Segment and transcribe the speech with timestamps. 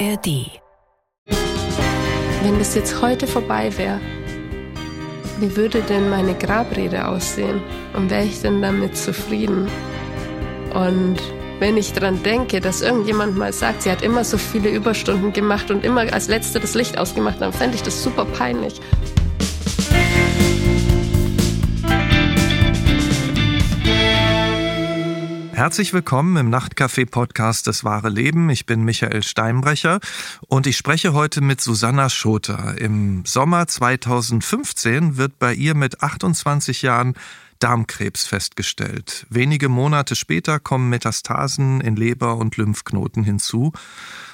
[0.00, 0.60] ARD.
[2.42, 4.00] Wenn das jetzt heute vorbei wäre,
[5.38, 7.62] wie würde denn meine Grabrede aussehen?
[7.94, 9.68] Und wäre ich denn damit zufrieden?
[10.74, 11.18] Und
[11.60, 15.70] wenn ich daran denke, dass irgendjemand mal sagt, sie hat immer so viele Überstunden gemacht
[15.70, 18.80] und immer als Letzte das Licht ausgemacht, dann fände ich das super peinlich.
[25.54, 28.50] Herzlich willkommen im Nachtcafé-Podcast Das wahre Leben.
[28.50, 30.00] Ich bin Michael Steinbrecher
[30.48, 32.76] und ich spreche heute mit Susanna Schoter.
[32.80, 37.14] Im Sommer 2015 wird bei ihr mit 28 Jahren
[37.60, 39.26] Darmkrebs festgestellt.
[39.30, 43.72] Wenige Monate später kommen Metastasen in Leber und Lymphknoten hinzu.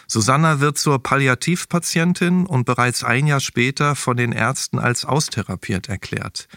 [0.07, 6.49] Susanna wird zur Palliativpatientin und bereits ein Jahr später von den Ärzten als austherapiert erklärt.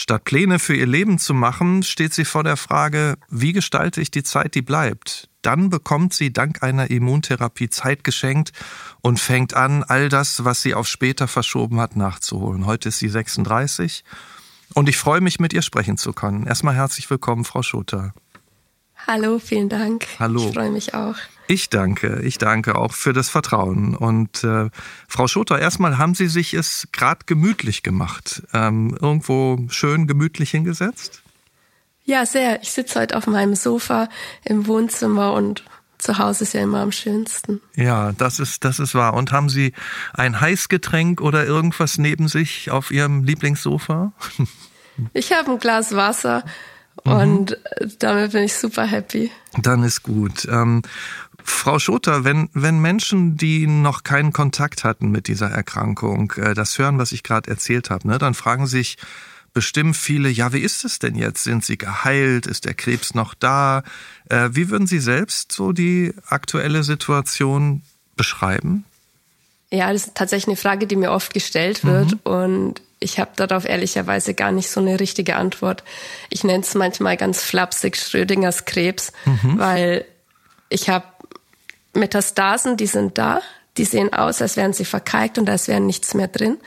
[0.00, 4.10] Statt Pläne für ihr Leben zu machen, steht sie vor der Frage, wie gestalte ich
[4.10, 5.28] die Zeit, die bleibt?
[5.42, 8.52] Dann bekommt sie dank einer Immuntherapie Zeit geschenkt
[9.02, 12.64] und fängt an, all das, was sie auf später verschoben hat, nachzuholen.
[12.64, 14.02] Heute ist sie 36
[14.72, 16.46] und ich freue mich, mit ihr sprechen zu können.
[16.46, 18.14] Erstmal herzlich willkommen, Frau Schoter.
[19.06, 20.06] Hallo, vielen Dank.
[20.18, 20.46] Hallo.
[20.48, 21.16] Ich freue mich auch.
[21.50, 23.96] Ich danke, ich danke auch für das Vertrauen.
[23.96, 24.70] Und äh,
[25.08, 31.22] Frau Schoter, erstmal haben Sie sich es gerade gemütlich gemacht, ähm, irgendwo schön gemütlich hingesetzt?
[32.04, 32.62] Ja, sehr.
[32.62, 34.08] Ich sitze heute auf meinem Sofa
[34.44, 35.64] im Wohnzimmer und
[35.98, 37.60] zu Hause ist ja immer am schönsten.
[37.74, 39.14] Ja, das ist, das ist wahr.
[39.14, 39.72] Und haben Sie
[40.12, 44.12] ein Heißgetränk oder irgendwas neben sich auf Ihrem Lieblingssofa?
[45.14, 46.44] Ich habe ein Glas Wasser
[47.04, 47.12] mhm.
[47.12, 47.58] und
[48.00, 49.30] damit bin ich super happy.
[49.62, 50.46] Dann ist gut.
[50.50, 50.82] Ähm,
[51.50, 56.78] Frau Schoter, wenn, wenn Menschen, die noch keinen Kontakt hatten mit dieser Erkrankung, äh, das
[56.78, 58.96] hören, was ich gerade erzählt habe, ne, dann fragen sich
[59.52, 61.44] bestimmt viele, ja, wie ist es denn jetzt?
[61.44, 62.46] Sind sie geheilt?
[62.46, 63.82] Ist der Krebs noch da?
[64.28, 67.82] Äh, wie würden Sie selbst so die aktuelle Situation
[68.16, 68.84] beschreiben?
[69.70, 72.20] Ja, das ist tatsächlich eine Frage, die mir oft gestellt wird mhm.
[72.24, 75.84] und ich habe darauf ehrlicherweise gar nicht so eine richtige Antwort.
[76.28, 79.58] Ich nenne es manchmal ganz flapsig Schrödingers Krebs, mhm.
[79.58, 80.04] weil
[80.68, 81.04] ich habe
[81.94, 83.40] Metastasen, die sind da,
[83.76, 86.58] die sehen aus, als wären sie verkalkt und als wäre nichts mehr drin.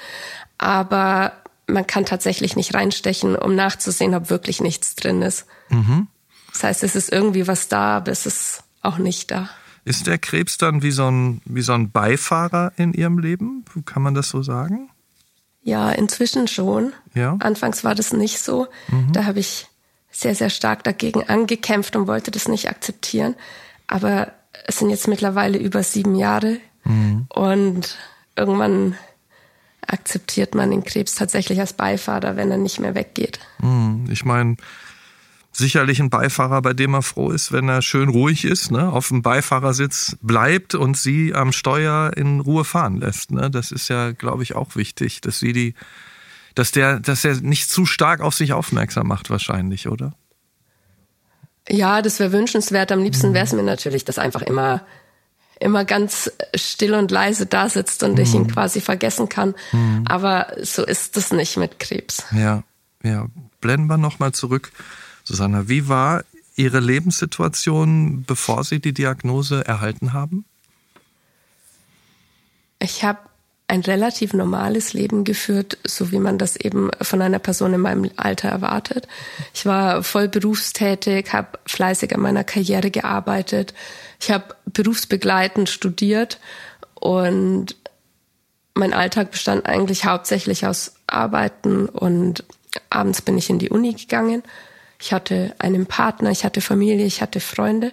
[0.57, 1.33] Aber
[1.67, 5.45] man kann tatsächlich nicht reinstechen, um nachzusehen, ob wirklich nichts drin ist.
[5.69, 6.07] Mhm.
[6.51, 9.49] Das heißt, es ist irgendwie was da, aber es ist auch nicht da.
[9.85, 13.65] Ist der Krebs dann wie so ein, wie so ein Beifahrer in Ihrem Leben?
[13.85, 14.89] Kann man das so sagen?
[15.61, 16.93] Ja, inzwischen schon.
[17.13, 17.37] Ja.
[17.39, 18.67] Anfangs war das nicht so.
[18.89, 19.11] Mhm.
[19.13, 19.67] Da habe ich
[20.11, 23.35] sehr, sehr stark dagegen angekämpft und wollte das nicht akzeptieren.
[23.87, 24.31] Aber
[24.65, 27.25] es sind jetzt mittlerweile über sieben Jahre mhm.
[27.29, 27.97] und
[28.35, 28.95] irgendwann
[29.85, 33.39] akzeptiert man den Krebs tatsächlich als Beifahrer, wenn er nicht mehr weggeht.
[33.59, 34.07] Mhm.
[34.09, 34.57] Ich meine,
[35.51, 39.09] sicherlich ein Beifahrer, bei dem er froh ist, wenn er schön ruhig ist, ne, auf
[39.09, 43.31] dem Beifahrersitz bleibt und sie am Steuer in Ruhe fahren lässt.
[43.31, 43.51] Ne?
[43.51, 45.75] Das ist ja, glaube ich, auch wichtig, dass sie die,
[46.55, 50.15] dass der, dass er nicht zu stark auf sich aufmerksam macht, wahrscheinlich, oder?
[51.69, 52.91] Ja, das wäre wünschenswert.
[52.91, 53.33] Am liebsten mhm.
[53.33, 54.81] wäre es mir natürlich, dass einfach immer
[55.59, 58.19] immer ganz still und leise da sitzt und mhm.
[58.19, 58.51] ich ihn mhm.
[58.51, 59.55] quasi vergessen kann.
[59.71, 60.03] Mhm.
[60.07, 62.23] Aber so ist es nicht mit Krebs.
[62.31, 62.63] Ja,
[63.03, 63.27] ja.
[63.61, 64.71] Blenden wir nochmal zurück.
[65.23, 66.23] Susanna, wie war
[66.55, 70.45] Ihre Lebenssituation, bevor Sie die Diagnose erhalten haben?
[72.79, 73.19] Ich habe
[73.73, 78.11] ein relativ normales Leben geführt, so wie man das eben von einer Person in meinem
[78.17, 79.07] Alter erwartet.
[79.51, 83.73] Ich war voll berufstätig, habe fleißig an meiner Karriere gearbeitet.
[84.21, 86.39] Ich habe berufsbegleitend studiert
[86.93, 87.75] und
[88.75, 92.43] mein Alltag bestand eigentlich hauptsächlich aus Arbeiten und
[92.91, 94.43] abends bin ich in die Uni gegangen.
[95.01, 97.91] Ich hatte einen Partner, ich hatte Familie, ich hatte Freunde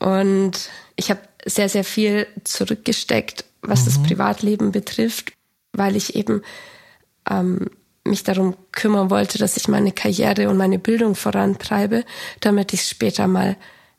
[0.00, 3.84] und ich habe sehr, sehr viel zurückgesteckt was mhm.
[3.86, 5.32] das Privatleben betrifft,
[5.72, 6.42] weil ich eben
[7.28, 7.66] ähm,
[8.04, 12.04] mich darum kümmern wollte, dass ich meine Karriere und meine Bildung vorantreibe,
[12.40, 13.56] damit ich später mal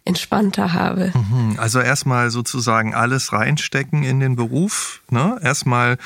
[0.08, 1.12] entspannter habe.
[1.14, 1.56] Mhm.
[1.58, 5.38] Also erstmal sozusagen alles reinstecken in den Beruf, ne?
[5.44, 5.98] Erstmal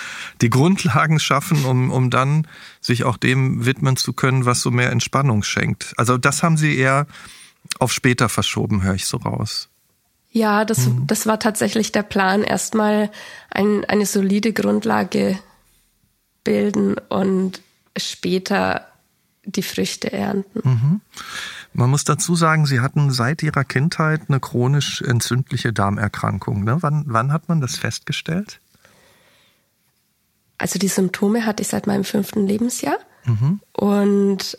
[0.41, 2.47] die Grundlagen schaffen, um, um dann
[2.81, 5.93] sich auch dem widmen zu können, was so mehr Entspannung schenkt.
[5.97, 7.05] Also das haben Sie eher
[7.77, 9.69] auf später verschoben, höre ich so raus.
[10.31, 11.07] Ja, das, mhm.
[11.07, 13.11] das war tatsächlich der Plan, erstmal
[13.49, 15.37] ein, eine solide Grundlage
[16.43, 17.61] bilden und
[17.97, 18.87] später
[19.43, 20.61] die Früchte ernten.
[20.63, 21.01] Mhm.
[21.73, 26.63] Man muss dazu sagen, Sie hatten seit Ihrer Kindheit eine chronisch entzündliche Darmerkrankung.
[26.63, 26.77] Ne?
[26.81, 28.59] Wann, wann hat man das festgestellt?
[30.57, 33.61] Also die Symptome hatte ich seit meinem fünften Lebensjahr mhm.
[33.73, 34.57] und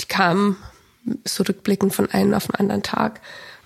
[0.00, 0.56] die kamen
[1.24, 3.20] so rückblickend von einem auf den anderen Tag.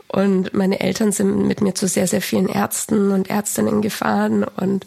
[0.08, 4.86] Und meine Eltern sind mit mir zu sehr, sehr vielen Ärzten und Ärztinnen gefahren und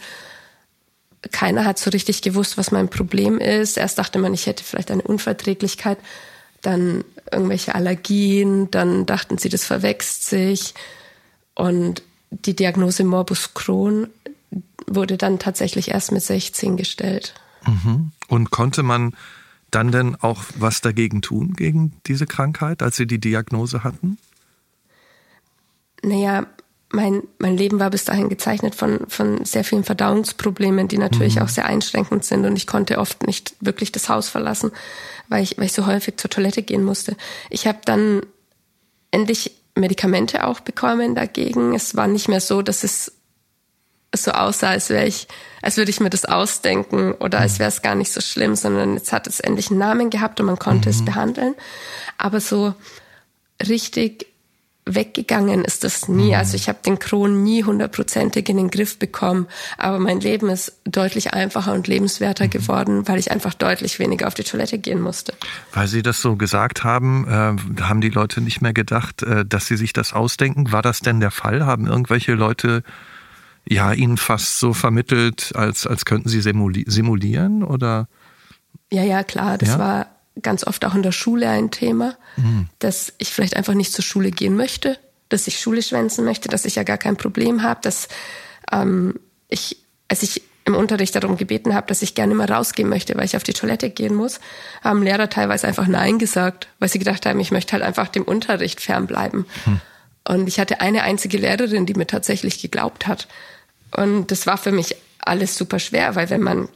[1.32, 3.78] keiner hat so richtig gewusst, was mein Problem ist.
[3.78, 5.98] Erst dachte man, ich hätte vielleicht eine Unverträglichkeit,
[6.62, 10.74] dann irgendwelche Allergien, dann dachten sie, das verwächst sich.
[11.56, 14.08] Und die Diagnose Morbus Crohn
[14.88, 17.34] wurde dann tatsächlich erst mit 16 gestellt.
[17.66, 18.12] Mhm.
[18.28, 19.14] Und konnte man
[19.72, 24.18] dann denn auch was dagegen tun, gegen diese Krankheit, als Sie die Diagnose hatten?
[26.02, 26.46] Naja,
[26.92, 31.44] mein, mein Leben war bis dahin gezeichnet von, von sehr vielen Verdauungsproblemen, die natürlich mhm.
[31.44, 32.46] auch sehr einschränkend sind.
[32.46, 34.72] Und ich konnte oft nicht wirklich das Haus verlassen,
[35.28, 37.16] weil ich, weil ich so häufig zur Toilette gehen musste.
[37.50, 38.22] Ich habe dann
[39.12, 41.76] endlich Medikamente auch bekommen dagegen.
[41.76, 43.14] Es war nicht mehr so, dass es
[44.16, 45.28] so aussah, als wäre ich,
[45.62, 47.60] als würde ich mir das ausdenken oder als mhm.
[47.60, 50.48] wäre es gar nicht so schlimm, sondern jetzt hat es endlich einen Namen gehabt und
[50.48, 50.96] man konnte mhm.
[50.96, 51.54] es behandeln.
[52.18, 52.74] Aber so
[53.68, 54.26] richtig
[54.96, 56.30] weggegangen ist das nie.
[56.30, 56.34] Mhm.
[56.34, 59.48] Also ich habe den Kron nie hundertprozentig in den Griff bekommen,
[59.78, 62.50] aber mein Leben ist deutlich einfacher und lebenswerter mhm.
[62.50, 65.34] geworden, weil ich einfach deutlich weniger auf die Toilette gehen musste.
[65.74, 69.68] Weil Sie das so gesagt haben, äh, haben die Leute nicht mehr gedacht, äh, dass
[69.68, 70.72] sie sich das ausdenken.
[70.72, 71.66] War das denn der Fall?
[71.66, 72.84] Haben irgendwelche Leute
[73.68, 78.08] ja Ihnen fast so vermittelt, als als könnten Sie simulieren oder?
[78.92, 79.58] Ja, ja, klar.
[79.58, 79.80] Das ja?
[79.80, 80.08] war
[80.42, 82.68] ganz oft auch in der Schule ein Thema, mhm.
[82.80, 84.98] dass ich vielleicht einfach nicht zur Schule gehen möchte,
[85.30, 88.08] dass ich Schule schwänzen möchte, dass ich ja gar kein Problem habe, dass
[88.72, 89.16] ähm,
[89.48, 89.78] ich,
[90.08, 93.36] als ich im Unterricht darum gebeten habe, dass ich gerne mal rausgehen möchte, weil ich
[93.36, 94.40] auf die Toilette gehen muss,
[94.84, 98.24] haben Lehrer teilweise einfach Nein gesagt, weil sie gedacht haben, ich möchte halt einfach dem
[98.24, 99.46] Unterricht fernbleiben.
[99.66, 99.82] Mhm.
[100.28, 103.28] Und ich hatte eine einzige Lehrerin, die mir tatsächlich geglaubt hat.
[103.96, 106.70] Und das war für mich alles super schwer, weil wenn man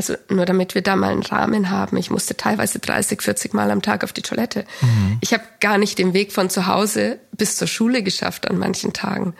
[0.00, 1.98] also nur damit wir da mal einen Rahmen haben.
[1.98, 4.64] Ich musste teilweise 30, 40 Mal am Tag auf die Toilette.
[4.80, 5.18] Mhm.
[5.20, 8.94] Ich habe gar nicht den Weg von zu Hause bis zur Schule geschafft an manchen
[8.94, 9.34] Tagen.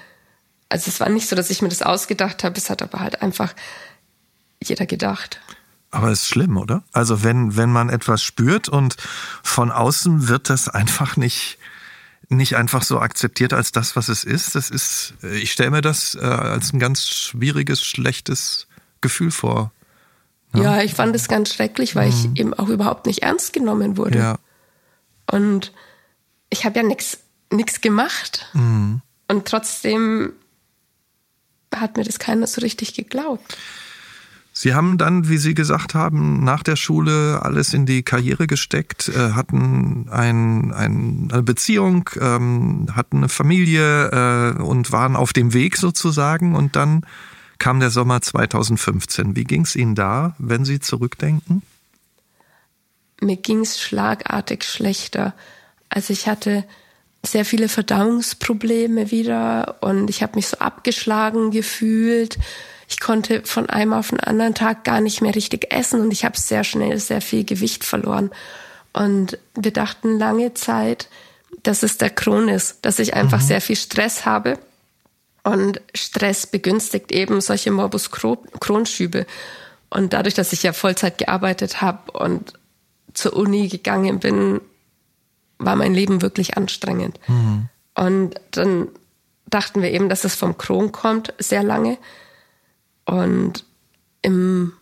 [0.68, 3.22] Also es war nicht so, dass ich mir das ausgedacht habe, es hat aber halt
[3.22, 3.54] einfach
[4.62, 5.40] jeder gedacht.
[5.90, 6.84] Aber es ist schlimm, oder?
[6.92, 8.96] Also wenn, wenn man etwas spürt und
[9.42, 11.56] von außen wird das einfach nicht,
[12.28, 14.54] nicht einfach so akzeptiert als das, was es ist.
[14.54, 18.66] Das ist, ich stelle mir das äh, als ein ganz schwieriges, schlechtes
[19.00, 19.72] Gefühl vor.
[20.54, 22.14] Ja, ja ich fand es ganz schrecklich, weil mhm.
[22.14, 24.18] ich eben auch überhaupt nicht ernst genommen wurde.
[24.18, 24.38] Ja.
[25.30, 25.72] Und
[26.50, 27.18] ich habe ja nichts
[27.52, 28.46] nix gemacht.
[28.52, 29.00] Mhm.
[29.28, 30.32] Und trotzdem
[31.74, 33.56] hat mir das keiner so richtig geglaubt.
[34.52, 39.08] Sie haben dann, wie Sie gesagt haben, nach der Schule alles in die Karriere gesteckt,
[39.08, 45.54] äh, hatten ein, ein, eine Beziehung, ähm, hatten eine Familie äh, und waren auf dem
[45.54, 46.56] Weg sozusagen.
[46.56, 47.06] Und dann
[47.60, 49.36] kam der Sommer 2015.
[49.36, 51.62] Wie ging es Ihnen da, wenn Sie zurückdenken?
[53.20, 55.34] Mir ging es schlagartig schlechter.
[55.90, 56.64] Also ich hatte
[57.24, 62.38] sehr viele Verdauungsprobleme wieder und ich habe mich so abgeschlagen gefühlt.
[62.88, 66.24] Ich konnte von einem auf den anderen Tag gar nicht mehr richtig essen und ich
[66.24, 68.30] habe sehr schnell sehr viel Gewicht verloren.
[68.94, 71.10] Und wir dachten lange Zeit,
[71.62, 73.46] dass es der Kron ist, dass ich einfach mhm.
[73.46, 74.58] sehr viel Stress habe
[75.42, 79.26] und Stress begünstigt eben solche Morbus Crohn-Schübe.
[79.88, 82.52] Und dadurch, dass ich ja Vollzeit gearbeitet habe und
[83.14, 84.60] zur Uni gegangen bin,
[85.58, 87.18] war mein Leben wirklich anstrengend.
[87.26, 87.68] Mhm.
[87.94, 88.88] Und dann
[89.46, 91.98] dachten wir eben, dass es vom Crohn kommt, sehr lange.
[93.04, 93.64] Und
[94.22, 94.72] im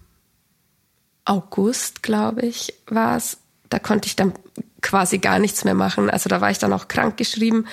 [1.25, 3.39] August, glaube ich, war es,
[3.71, 4.35] da konnte ich dann
[4.83, 6.11] quasi gar nichts mehr machen.
[6.11, 7.67] Also da war ich dann auch krank geschrieben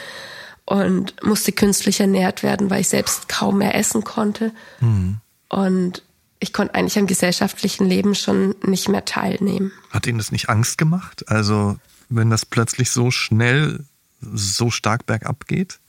[0.65, 4.51] und musste künstlich ernährt werden, weil ich selbst kaum mehr essen konnte.
[4.79, 5.17] Mhm.
[5.49, 6.03] Und
[6.39, 9.71] ich konnte eigentlich am gesellschaftlichen Leben schon nicht mehr teilnehmen.
[9.91, 11.29] Hat Ihnen das nicht Angst gemacht?
[11.29, 11.77] Also,
[12.09, 13.85] wenn das plötzlich so schnell,
[14.21, 15.79] so stark bergab geht?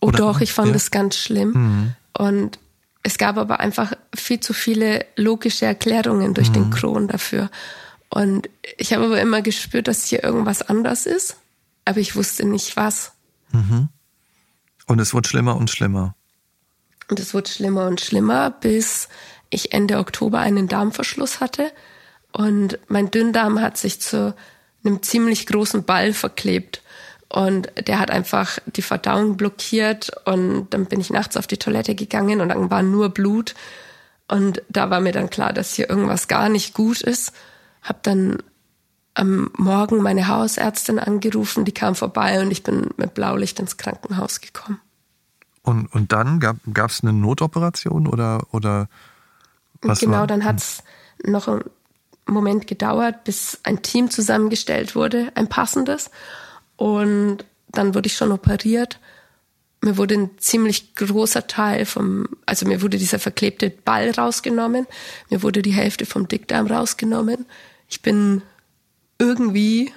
[0.00, 0.18] Oh Oder?
[0.18, 0.74] doch, ich fand ja.
[0.74, 1.52] das ganz schlimm.
[1.52, 1.92] Mhm.
[2.16, 2.58] Und
[3.02, 6.54] es gab aber einfach viel zu viele logische Erklärungen durch mhm.
[6.54, 7.50] den Kron dafür.
[8.10, 11.36] Und ich habe aber immer gespürt, dass hier irgendwas anders ist,
[11.84, 13.12] aber ich wusste nicht was.
[13.52, 13.88] Mhm.
[14.86, 16.14] Und es wurde schlimmer und schlimmer.
[17.08, 19.08] Und es wurde schlimmer und schlimmer, bis
[19.50, 21.70] ich Ende Oktober einen Darmverschluss hatte.
[22.32, 24.34] Und mein Dünndarm hat sich zu
[24.84, 26.82] einem ziemlich großen Ball verklebt.
[27.28, 30.10] Und der hat einfach die Verdauung blockiert.
[30.26, 33.54] Und dann bin ich nachts auf die Toilette gegangen und dann war nur Blut.
[34.28, 37.32] Und da war mir dann klar, dass hier irgendwas gar nicht gut ist.
[37.82, 38.42] Hab dann
[39.14, 44.40] am Morgen meine Hausärztin angerufen, die kam vorbei und ich bin mit Blaulicht ins Krankenhaus
[44.40, 44.80] gekommen.
[45.62, 48.88] Und, und dann gab es eine Notoperation oder, oder
[49.80, 50.26] was Genau, war?
[50.26, 50.82] dann hat es
[51.24, 51.62] noch einen
[52.26, 56.10] Moment gedauert, bis ein Team zusammengestellt wurde, ein passendes.
[56.76, 58.98] Und dann wurde ich schon operiert.
[59.82, 64.86] Mir wurde ein ziemlich großer Teil vom, also mir wurde dieser verklebte Ball rausgenommen.
[65.28, 67.46] Mir wurde die Hälfte vom Dickdarm rausgenommen.
[67.88, 68.42] Ich bin
[69.22, 69.92] irgendwie,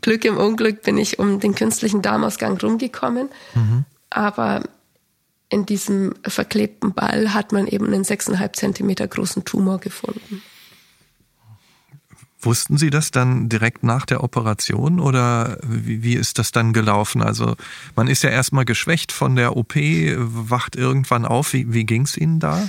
[0.00, 3.28] Glück im Unglück, bin ich um den künstlichen Darmausgang rumgekommen.
[3.54, 3.84] Mhm.
[4.10, 4.64] Aber
[5.48, 10.42] in diesem verklebten Ball hat man eben einen sechseinhalb Zentimeter großen Tumor gefunden.
[12.40, 17.22] Wussten Sie das dann direkt nach der Operation oder wie, wie ist das dann gelaufen?
[17.22, 17.56] Also
[17.94, 21.52] man ist ja erstmal geschwächt von der OP, wacht irgendwann auf.
[21.52, 22.68] Wie, wie ging es Ihnen da?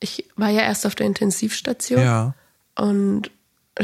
[0.00, 2.34] Ich war ja erst auf der Intensivstation ja.
[2.76, 3.30] und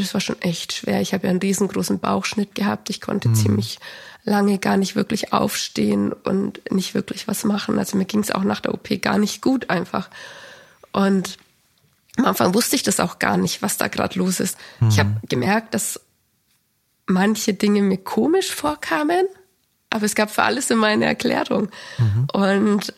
[0.03, 1.01] es war schon echt schwer.
[1.01, 2.89] Ich habe ja einen riesengroßen Bauchschnitt gehabt.
[2.89, 3.35] Ich konnte mhm.
[3.35, 3.79] ziemlich
[4.23, 7.77] lange gar nicht wirklich aufstehen und nicht wirklich was machen.
[7.77, 10.09] Also mir ging es auch nach der OP gar nicht gut einfach.
[10.91, 11.37] Und
[12.17, 14.57] am Anfang wusste ich das auch gar nicht, was da gerade los ist.
[14.79, 14.89] Mhm.
[14.89, 15.99] Ich habe gemerkt, dass
[17.05, 19.27] manche Dinge mir komisch vorkamen,
[19.89, 21.69] aber es gab für alles immer eine Erklärung.
[21.97, 22.27] Mhm.
[22.33, 22.93] Und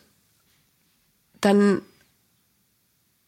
[1.40, 1.82] dann,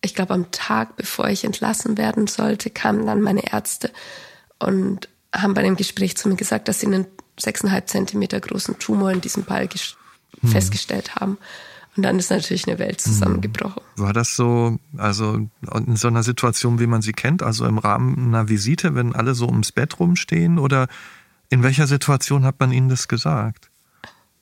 [0.03, 3.91] ich glaube, am Tag, bevor ich entlassen werden sollte, kamen dann meine Ärzte
[4.59, 7.07] und haben bei dem Gespräch zu mir gesagt, dass sie einen
[7.39, 9.69] sechseinhalb Zentimeter großen Tumor in diesem Ball
[10.41, 10.49] mhm.
[10.49, 11.39] festgestellt haben.
[11.97, 13.83] Und dann ist natürlich eine Welt zusammengebrochen.
[13.97, 18.29] War das so, also in so einer Situation, wie man sie kennt, also im Rahmen
[18.29, 20.59] einer Visite, wenn alle so ums Bett rumstehen?
[20.59, 20.87] Oder
[21.49, 23.70] in welcher Situation hat man Ihnen das gesagt?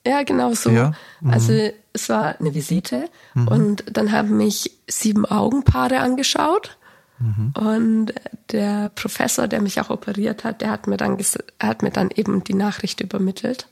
[0.05, 0.69] Ja, genau so.
[0.69, 0.93] Ja?
[1.21, 1.31] Mhm.
[1.31, 3.47] Also es war eine Visite mhm.
[3.47, 6.77] und dann haben mich sieben Augenpaare angeschaut.
[7.19, 7.53] Mhm.
[7.55, 8.13] Und
[8.51, 11.17] der Professor, der mich auch operiert hat, der hat mir dann,
[11.61, 13.67] hat mir dann eben die Nachricht übermittelt.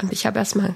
[0.00, 0.74] Und ich habe erstmal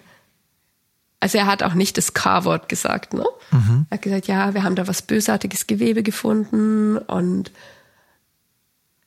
[1.20, 3.26] also er hat auch nicht das K-Wort gesagt, ne?
[3.50, 3.86] Mhm.
[3.90, 7.52] Er hat gesagt, ja, wir haben da was bösartiges Gewebe gefunden und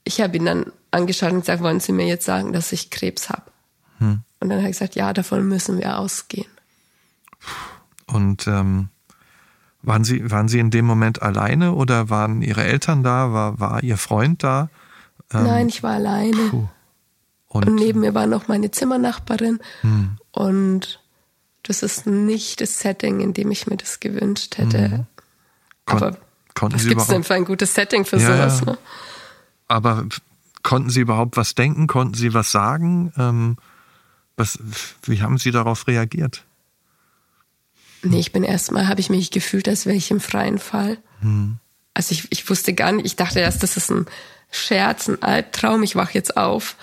[0.03, 3.29] ich habe ihn dann angeschaut und gesagt, wollen Sie mir jetzt sagen, dass ich Krebs
[3.29, 3.51] habe?
[3.97, 4.21] Mhm.
[4.43, 6.51] Und dann hat er gesagt, ja, davon müssen wir ausgehen.
[8.07, 8.89] Und ähm,
[9.81, 13.31] waren Sie waren Sie in dem Moment alleine oder waren Ihre Eltern da?
[13.31, 14.69] War war Ihr Freund da?
[15.31, 16.69] Ähm, Nein, ich war alleine.
[17.47, 20.17] Und, und, neben mir war noch meine Zimmernachbarin mhm.
[20.31, 20.99] und
[21.61, 24.89] das ist nicht das Setting, in dem ich mir das gewünscht hätte.
[24.89, 25.05] Mhm.
[25.85, 26.17] Kon Aber
[26.53, 28.65] konnten was gibt es denn für ein gutes Setting für ja, sowas?
[28.65, 28.77] Ne?
[29.69, 30.05] Aber
[30.63, 31.87] konnten Sie überhaupt was denken?
[31.87, 33.13] Konnten Sie was sagen?
[33.17, 33.57] Ähm,
[34.35, 34.59] was,
[35.03, 36.43] wie haben Sie darauf reagiert?
[38.03, 40.97] Nee, ich bin erstmal, habe ich mich gefühlt, als wäre ich im freien Fall.
[41.21, 41.57] Mhm.
[41.93, 44.07] Also ich, ich wusste gar nicht, ich dachte erst, das ist ein
[44.51, 46.75] Scherz, ein Albtraum, ich wache jetzt auf.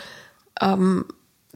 [0.61, 1.04] Ähm,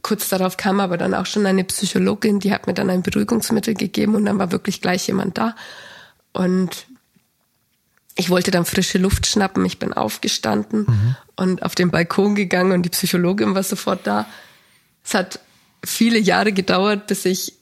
[0.02, 3.74] kurz darauf kam aber dann auch schon eine Psychologin, die hat mir dann ein Beruhigungsmittel
[3.74, 5.56] gegeben und dann war wirklich gleich jemand da.
[6.32, 6.86] Und
[8.16, 9.64] ich wollte dann frische Luft schnappen.
[9.64, 11.16] Ich bin aufgestanden mhm.
[11.36, 14.26] und auf den Balkon gegangen und die Psychologin war sofort da.
[15.04, 15.40] Es hat
[15.84, 17.54] viele Jahre gedauert, bis ich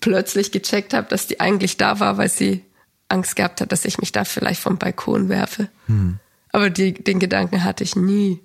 [0.00, 2.64] plötzlich gecheckt habe, dass die eigentlich da war, weil sie
[3.08, 5.68] Angst gehabt hat, dass ich mich da vielleicht vom Balkon werfe.
[5.88, 6.18] Mhm.
[6.52, 8.40] Aber die, den Gedanken hatte ich nie.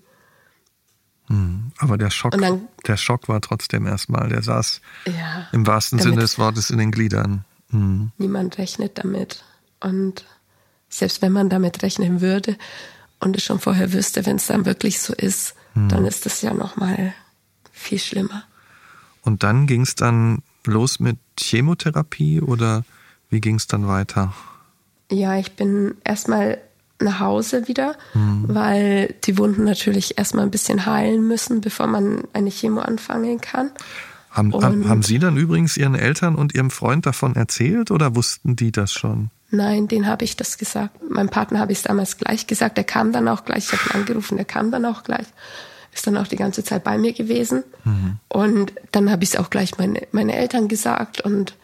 [1.28, 5.98] Hm, aber der Schock, dann, der Schock war trotzdem erstmal, der saß ja, im wahrsten
[5.98, 7.46] Sinne des Wortes in den Gliedern.
[7.72, 8.12] Hm.
[8.18, 9.44] Niemand rechnet damit.
[9.80, 10.26] Und
[10.90, 12.58] selbst wenn man damit rechnen würde
[13.20, 15.90] und es schon vorher wüsste, wenn es dann wirklich so ist, hm.
[15.90, 17.14] dann ist es ja nochmal
[17.72, 18.44] viel schlimmer.
[19.26, 22.84] Und dann ging es dann los mit Chemotherapie oder
[23.30, 24.34] wie ging es dann weiter?
[25.12, 26.60] Ja, ich bin erstmal
[27.00, 28.46] nach Hause wieder, mhm.
[28.48, 33.72] weil die Wunden natürlich erstmal ein bisschen heilen müssen, bevor man eine Chemo anfangen kann.
[34.30, 38.56] Haben, und haben Sie dann übrigens Ihren Eltern und Ihrem Freund davon erzählt oder wussten
[38.56, 39.30] die das schon?
[39.50, 41.10] Nein, den habe ich das gesagt.
[41.10, 42.78] Meinem Partner habe ich es damals gleich gesagt.
[42.78, 43.66] Der kam dann auch gleich.
[43.66, 45.28] Ich habe ihn angerufen, der kam dann auch gleich.
[45.96, 47.64] Ist dann auch die ganze Zeit bei mir gewesen.
[47.86, 48.20] Mhm.
[48.28, 51.22] Und dann habe ich es auch gleich meine, meine Eltern gesagt.
[51.22, 51.56] Und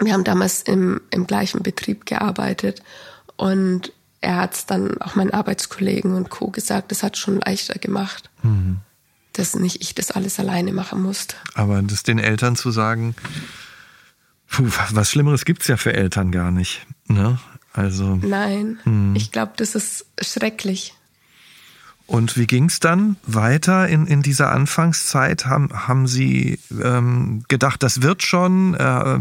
[0.00, 2.82] wir haben damals im, im gleichen Betrieb gearbeitet.
[3.36, 6.48] Und er hat es dann auch meinen Arbeitskollegen und Co.
[6.48, 8.78] gesagt, das hat schon leichter gemacht, mhm.
[9.32, 11.34] dass nicht ich das alles alleine machen musste.
[11.54, 13.16] Aber das den Eltern zu sagen,
[14.48, 16.86] puh, was Schlimmeres gibt es ja für Eltern gar nicht.
[17.08, 17.40] Ne?
[17.72, 18.16] Also.
[18.16, 19.16] Nein, mhm.
[19.16, 20.94] ich glaube, das ist schrecklich.
[22.06, 25.46] Und wie ging es dann weiter in, in dieser Anfangszeit?
[25.46, 28.74] Haben, haben Sie ähm, gedacht, das wird schon?
[28.74, 29.20] Äh,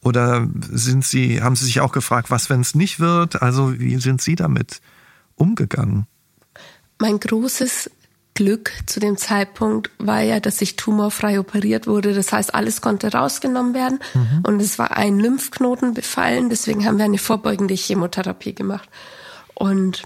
[0.00, 3.42] oder sind Sie, haben Sie sich auch gefragt, was, wenn es nicht wird?
[3.42, 4.80] Also wie sind Sie damit
[5.34, 6.06] umgegangen?
[6.98, 7.90] Mein großes
[8.34, 12.14] Glück zu dem Zeitpunkt war ja, dass ich tumorfrei operiert wurde.
[12.14, 14.44] Das heißt, alles konnte rausgenommen werden mhm.
[14.44, 16.48] und es war ein Lymphknoten befallen.
[16.48, 18.88] Deswegen haben wir eine vorbeugende Chemotherapie gemacht.
[19.54, 20.04] Und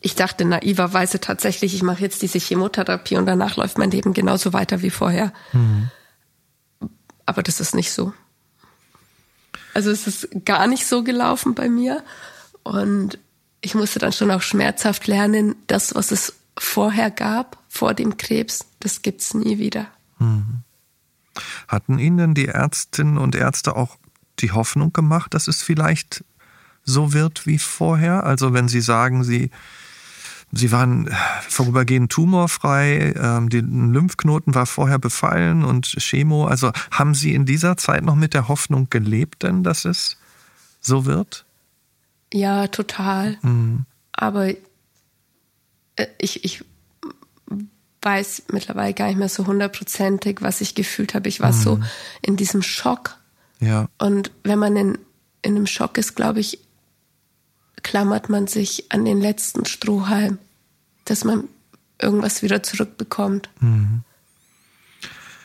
[0.00, 4.52] ich dachte naiverweise tatsächlich, ich mache jetzt diese Chemotherapie und danach läuft mein Leben genauso
[4.52, 5.32] weiter wie vorher.
[5.52, 5.90] Mhm.
[7.26, 8.12] Aber das ist nicht so.
[9.74, 12.02] Also es ist gar nicht so gelaufen bei mir.
[12.62, 13.18] Und
[13.60, 18.66] ich musste dann schon auch schmerzhaft lernen, das, was es vorher gab, vor dem Krebs,
[18.80, 19.88] das gibt's nie wieder.
[20.18, 20.62] Mhm.
[21.66, 23.96] Hatten Ihnen denn die Ärztinnen und Ärzte auch
[24.40, 26.24] die Hoffnung gemacht, dass es vielleicht
[26.84, 28.24] so wird wie vorher?
[28.24, 29.50] Also wenn Sie sagen, Sie
[30.50, 31.10] Sie waren
[31.48, 36.46] vorübergehend tumorfrei, ähm, die Lymphknoten war vorher befallen und Chemo.
[36.46, 40.16] Also haben Sie in dieser Zeit noch mit der Hoffnung gelebt, denn dass es
[40.80, 41.44] so wird?
[42.32, 43.36] Ja, total.
[43.42, 43.84] Mhm.
[44.12, 46.64] Aber äh, ich, ich
[48.02, 51.28] weiß mittlerweile gar nicht mehr so hundertprozentig, was ich gefühlt habe.
[51.28, 51.56] Ich war mhm.
[51.60, 51.80] so
[52.22, 53.16] in diesem Schock.
[53.60, 53.88] Ja.
[53.98, 54.98] Und wenn man in,
[55.42, 56.60] in einem Schock ist, glaube ich,
[57.82, 60.38] klammert man sich an den letzten Strohhalm,
[61.04, 61.44] dass man
[62.00, 63.48] irgendwas wieder zurückbekommt.
[63.60, 64.02] Mhm.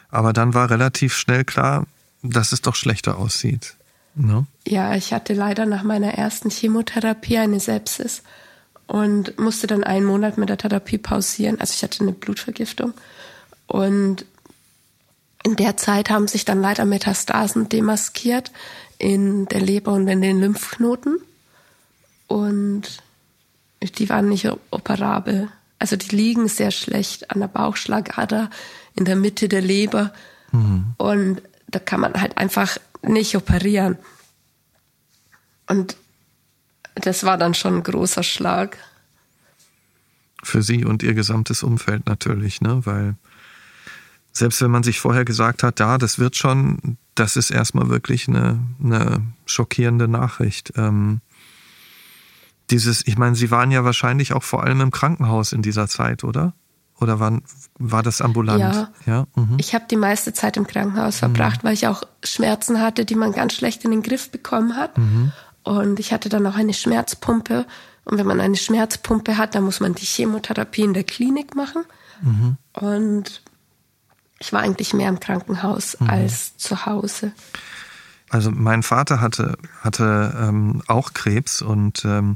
[0.10, 1.88] Aber dann war relativ schnell klar,
[2.22, 3.75] dass es doch schlechter aussieht.
[4.16, 4.46] Ne?
[4.68, 8.22] Ja, ich hatte leider nach meiner ersten Chemotherapie eine Sepsis
[8.86, 11.60] und musste dann einen Monat mit der Therapie pausieren.
[11.60, 12.94] Also ich hatte eine Blutvergiftung.
[13.66, 14.25] Und
[15.44, 18.52] in der Zeit haben sich dann leider Metastasen demaskiert
[19.00, 21.18] in der Leber und in den Lymphknoten
[22.27, 22.84] und
[23.98, 25.50] die waren nicht operabel.
[25.80, 28.50] Also die liegen sehr schlecht an der Bauchschlagader,
[28.96, 30.13] in der Mitte der Leber.
[30.51, 30.94] Mhm.
[30.98, 33.98] Und da kann man halt einfach nicht operieren.
[35.68, 35.98] Und
[36.96, 38.77] das war dann schon ein großer Schlag.
[40.42, 42.86] Für Sie und Ihr gesamtes Umfeld natürlich, ne?
[42.86, 43.15] Weil
[44.32, 48.27] selbst wenn man sich vorher gesagt hat, da, das wird schon, das ist erstmal wirklich
[48.27, 50.74] eine, eine schockierende Nachricht.
[50.75, 51.22] Ähm,
[52.70, 56.24] dieses, ich meine, Sie waren ja wahrscheinlich auch vor allem im Krankenhaus in dieser Zeit,
[56.24, 56.53] oder?
[57.00, 57.39] Oder war,
[57.79, 58.60] war das ambulant?
[58.60, 58.89] Ja.
[59.05, 59.27] ja?
[59.36, 59.58] Mhm.
[59.60, 61.67] Ich habe die meiste Zeit im Krankenhaus verbracht, mhm.
[61.67, 64.98] weil ich auch Schmerzen hatte, die man ganz schlecht in den Griff bekommen hat.
[64.98, 65.31] Mhm.
[65.64, 67.66] Und ich hatte dann auch eine Schmerzpumpe.
[68.05, 71.83] Und wenn man eine Schmerzpumpe hat, dann muss man die Chemotherapie in der Klinik machen.
[72.22, 72.57] Mhm.
[72.74, 73.42] Und
[74.40, 76.09] ich war eigentlich mehr im Krankenhaus mhm.
[76.09, 77.31] als zu Hause.
[78.33, 82.33] Also mein Vater hatte, hatte ähm, auch Krebs und ähm,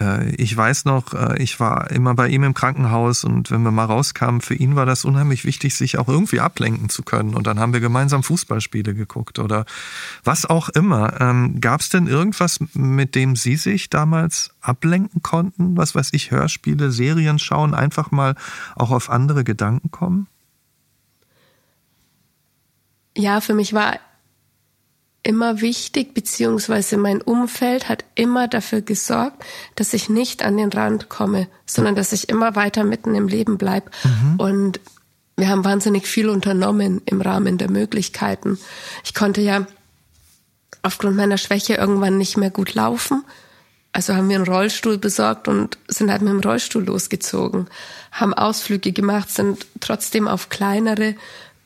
[0.00, 3.70] äh, ich weiß noch, äh, ich war immer bei ihm im Krankenhaus und wenn wir
[3.70, 7.34] mal rauskamen, für ihn war das unheimlich wichtig, sich auch irgendwie ablenken zu können.
[7.34, 9.66] Und dann haben wir gemeinsam Fußballspiele geguckt oder
[10.24, 11.20] was auch immer.
[11.20, 15.76] Ähm, Gab es denn irgendwas, mit dem Sie sich damals ablenken konnten?
[15.76, 18.36] Was weiß ich, Hörspiele, Serien schauen, einfach mal
[18.74, 20.28] auch auf andere Gedanken kommen?
[23.14, 23.98] Ja, für mich war
[25.22, 31.08] immer wichtig, beziehungsweise mein Umfeld hat immer dafür gesorgt, dass ich nicht an den Rand
[31.08, 33.90] komme, sondern dass ich immer weiter mitten im Leben bleib.
[34.04, 34.40] Mhm.
[34.40, 34.80] Und
[35.36, 38.58] wir haben wahnsinnig viel unternommen im Rahmen der Möglichkeiten.
[39.04, 39.66] Ich konnte ja
[40.82, 43.24] aufgrund meiner Schwäche irgendwann nicht mehr gut laufen.
[43.92, 47.66] Also haben wir einen Rollstuhl besorgt und sind halt mit dem Rollstuhl losgezogen,
[48.12, 51.16] haben Ausflüge gemacht, sind trotzdem auf kleinere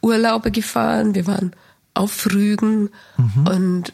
[0.00, 1.14] Urlaube gefahren.
[1.14, 1.54] Wir waren
[1.94, 3.46] auf Rügen mhm.
[3.46, 3.92] und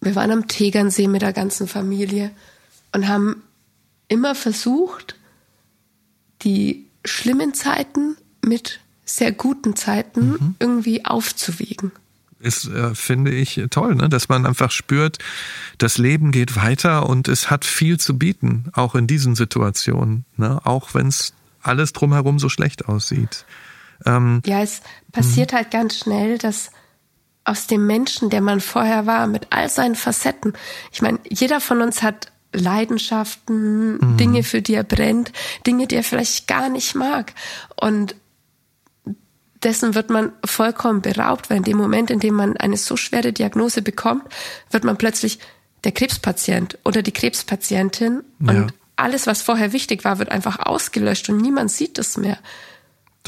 [0.00, 2.30] wir waren am Tegernsee mit der ganzen Familie
[2.92, 3.42] und haben
[4.08, 5.14] immer versucht,
[6.42, 10.54] die schlimmen Zeiten mit sehr guten Zeiten mhm.
[10.58, 11.92] irgendwie aufzuwiegen.
[12.38, 14.08] Ist, äh, finde ich, toll, ne?
[14.08, 15.18] dass man einfach spürt,
[15.76, 20.60] das Leben geht weiter und es hat viel zu bieten, auch in diesen Situationen, ne?
[20.64, 23.44] auch wenn es alles drumherum so schlecht aussieht.
[24.06, 24.82] Ähm, ja, es
[25.12, 25.56] passiert mhm.
[25.56, 26.70] halt ganz schnell, dass
[27.44, 30.52] aus dem Menschen, der man vorher war, mit all seinen Facetten.
[30.92, 34.16] Ich meine, jeder von uns hat Leidenschaften, mhm.
[34.16, 35.32] Dinge, für die er brennt,
[35.66, 37.32] Dinge, die er vielleicht gar nicht mag.
[37.76, 38.14] Und
[39.62, 43.32] dessen wird man vollkommen beraubt, weil in dem Moment, in dem man eine so schwere
[43.32, 44.24] Diagnose bekommt,
[44.70, 45.38] wird man plötzlich
[45.84, 48.50] der Krebspatient oder die Krebspatientin ja.
[48.50, 52.38] und alles, was vorher wichtig war, wird einfach ausgelöscht und niemand sieht es mehr.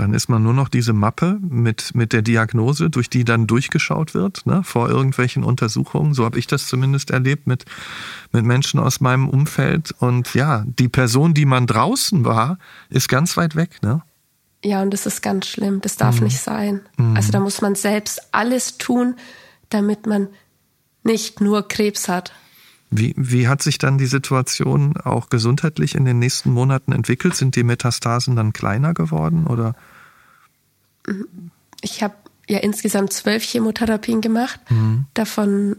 [0.03, 4.15] Dann ist man nur noch diese Mappe mit, mit der Diagnose, durch die dann durchgeschaut
[4.15, 6.13] wird, ne, vor irgendwelchen Untersuchungen.
[6.13, 7.67] So habe ich das zumindest erlebt mit,
[8.33, 9.95] mit Menschen aus meinem Umfeld.
[10.01, 12.59] Und ja, die Person, die man draußen war,
[12.91, 13.81] ist ganz weit weg.
[13.83, 14.03] Ne?
[14.65, 15.81] Ja, und das ist ganz schlimm.
[15.81, 16.25] Das darf mhm.
[16.25, 16.81] nicht sein.
[16.97, 17.15] Mhm.
[17.15, 19.15] Also da muss man selbst alles tun,
[19.69, 20.27] damit man
[21.05, 22.33] nicht nur Krebs hat.
[22.91, 27.37] Wie, wie hat sich dann die Situation auch gesundheitlich in den nächsten Monaten entwickelt?
[27.37, 29.77] Sind die Metastasen dann kleiner geworden oder?
[31.81, 32.15] Ich habe
[32.49, 35.07] ja insgesamt zwölf Chemotherapien gemacht, mhm.
[35.15, 35.77] davon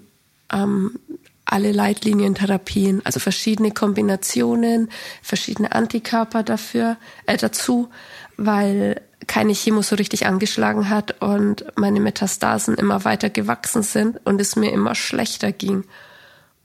[0.51, 0.99] ähm,
[1.45, 4.89] alle Leitlinientherapien, also verschiedene Kombinationen,
[5.21, 7.89] verschiedene Antikörper dafür, äh, dazu,
[8.38, 14.41] weil keine Chemo so richtig angeschlagen hat und meine Metastasen immer weiter gewachsen sind und
[14.41, 15.83] es mir immer schlechter ging.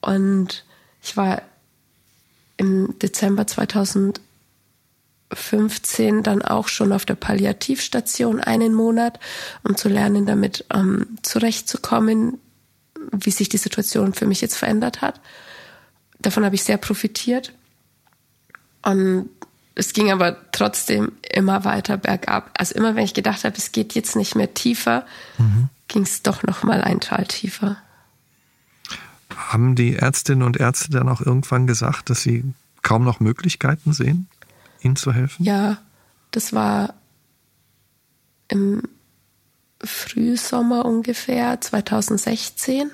[0.01, 0.65] Und
[1.03, 1.43] ich war
[2.57, 3.47] im Dezember
[5.39, 9.19] 2015 dann auch schon auf der Palliativstation einen Monat,
[9.63, 12.39] um zu lernen, damit ähm, zurechtzukommen,
[13.13, 15.21] wie sich die Situation für mich jetzt verändert hat.
[16.19, 17.53] Davon habe ich sehr profitiert.
[18.83, 19.31] Und
[19.75, 22.51] es ging aber trotzdem immer weiter bergab.
[22.59, 25.07] Also immer wenn ich gedacht habe, es geht jetzt nicht mehr tiefer,
[25.39, 25.69] mhm.
[25.87, 27.77] ging es doch noch mal ein Tal tiefer.
[29.37, 32.45] Haben die Ärztinnen und Ärzte dann auch irgendwann gesagt, dass sie
[32.83, 34.29] kaum noch Möglichkeiten sehen,
[34.81, 35.45] ihnen zu helfen?
[35.45, 35.79] Ja,
[36.31, 36.95] das war
[38.49, 38.83] im
[39.83, 42.91] Frühsommer ungefähr 2016,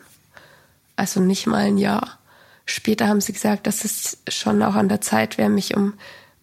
[0.97, 2.19] also nicht mal ein Jahr.
[2.67, 5.95] Später haben sie gesagt, dass es schon auch an der Zeit wäre, mich um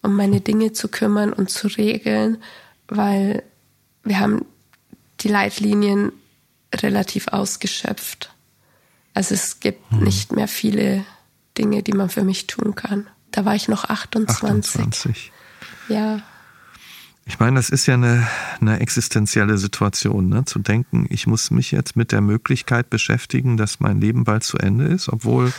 [0.01, 2.37] um meine Dinge zu kümmern und zu regeln,
[2.87, 3.43] weil
[4.03, 4.45] wir haben
[5.19, 6.11] die Leitlinien
[6.73, 8.33] relativ ausgeschöpft.
[9.13, 10.03] Also es gibt hm.
[10.03, 11.05] nicht mehr viele
[11.57, 13.07] Dinge, die man für mich tun kann.
[13.31, 14.45] Da war ich noch 28.
[14.45, 15.31] 28.
[15.87, 16.21] Ja.
[17.25, 18.27] Ich meine, das ist ja eine,
[18.59, 20.43] eine existenzielle Situation, ne?
[20.45, 24.57] zu denken, ich muss mich jetzt mit der Möglichkeit beschäftigen, dass mein Leben bald zu
[24.57, 25.53] Ende ist, obwohl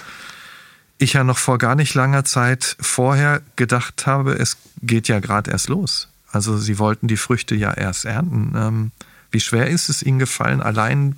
[0.98, 5.50] ich ja noch vor gar nicht langer Zeit vorher gedacht habe, es geht ja gerade
[5.50, 6.08] erst los.
[6.30, 8.52] Also sie wollten die Früchte ja erst ernten.
[8.56, 8.90] Ähm,
[9.30, 11.14] wie schwer ist es Ihnen gefallen, allein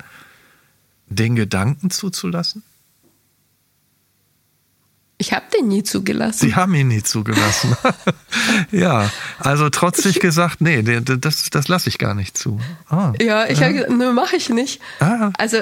[1.07, 2.63] den Gedanken zuzulassen?
[5.17, 6.45] Ich habe den nie zugelassen.
[6.45, 7.77] Sie haben ihn nie zugelassen.
[8.71, 12.59] ja, also trotzig gesagt, nee, das, das lasse ich gar nicht zu.
[12.89, 13.65] Ah, ja, ich ja.
[13.65, 14.81] habe gesagt, ne, mache ich nicht.
[14.99, 15.31] Ah.
[15.37, 15.59] Also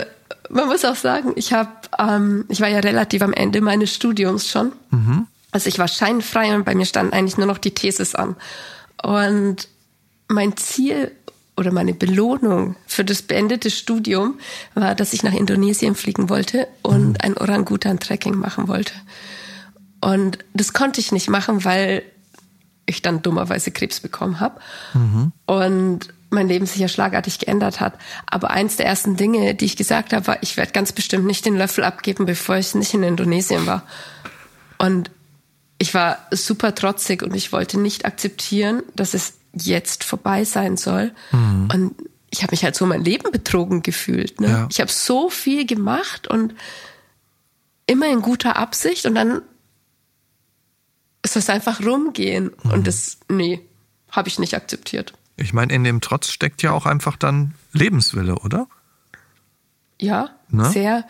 [0.50, 4.50] man muss auch sagen, ich habe, ähm, ich war ja relativ am Ende meines Studiums
[4.50, 4.72] schon.
[4.90, 5.28] Mhm.
[5.52, 8.36] Also ich war scheinfrei und bei mir stand eigentlich nur noch die Thesis an.
[9.04, 9.68] Und
[10.28, 11.12] mein Ziel
[11.56, 14.40] oder meine Belohnung für das beendete Studium
[14.74, 17.18] war, dass ich nach Indonesien fliegen wollte und mhm.
[17.20, 18.94] ein Orangutan-Trekking machen wollte.
[20.04, 22.04] Und das konnte ich nicht machen, weil
[22.86, 24.60] ich dann dummerweise Krebs bekommen habe.
[24.94, 25.32] Mhm.
[25.46, 27.98] Und mein Leben sich ja schlagartig geändert hat.
[28.26, 31.46] Aber eins der ersten Dinge, die ich gesagt habe, war, ich werde ganz bestimmt nicht
[31.46, 33.84] den Löffel abgeben, bevor ich nicht in Indonesien war.
[34.78, 35.10] Und
[35.78, 41.14] ich war super trotzig und ich wollte nicht akzeptieren, dass es jetzt vorbei sein soll.
[41.32, 41.70] Mhm.
[41.72, 41.96] Und
[42.30, 44.42] ich habe mich halt so mein Leben betrogen gefühlt.
[44.42, 44.50] Ne?
[44.50, 44.68] Ja.
[44.70, 46.56] Ich habe so viel gemacht und
[47.86, 49.44] immer in guter Absicht und dann
[51.24, 52.52] ist das einfach rumgehen.
[52.64, 52.72] Mhm.
[52.72, 53.62] Und das, nee,
[54.12, 55.14] habe ich nicht akzeptiert.
[55.38, 58.68] Ich meine, in dem Trotz steckt ja auch einfach dann Lebenswille, oder?
[60.00, 60.70] Ja, ne?
[60.70, 61.08] sehr.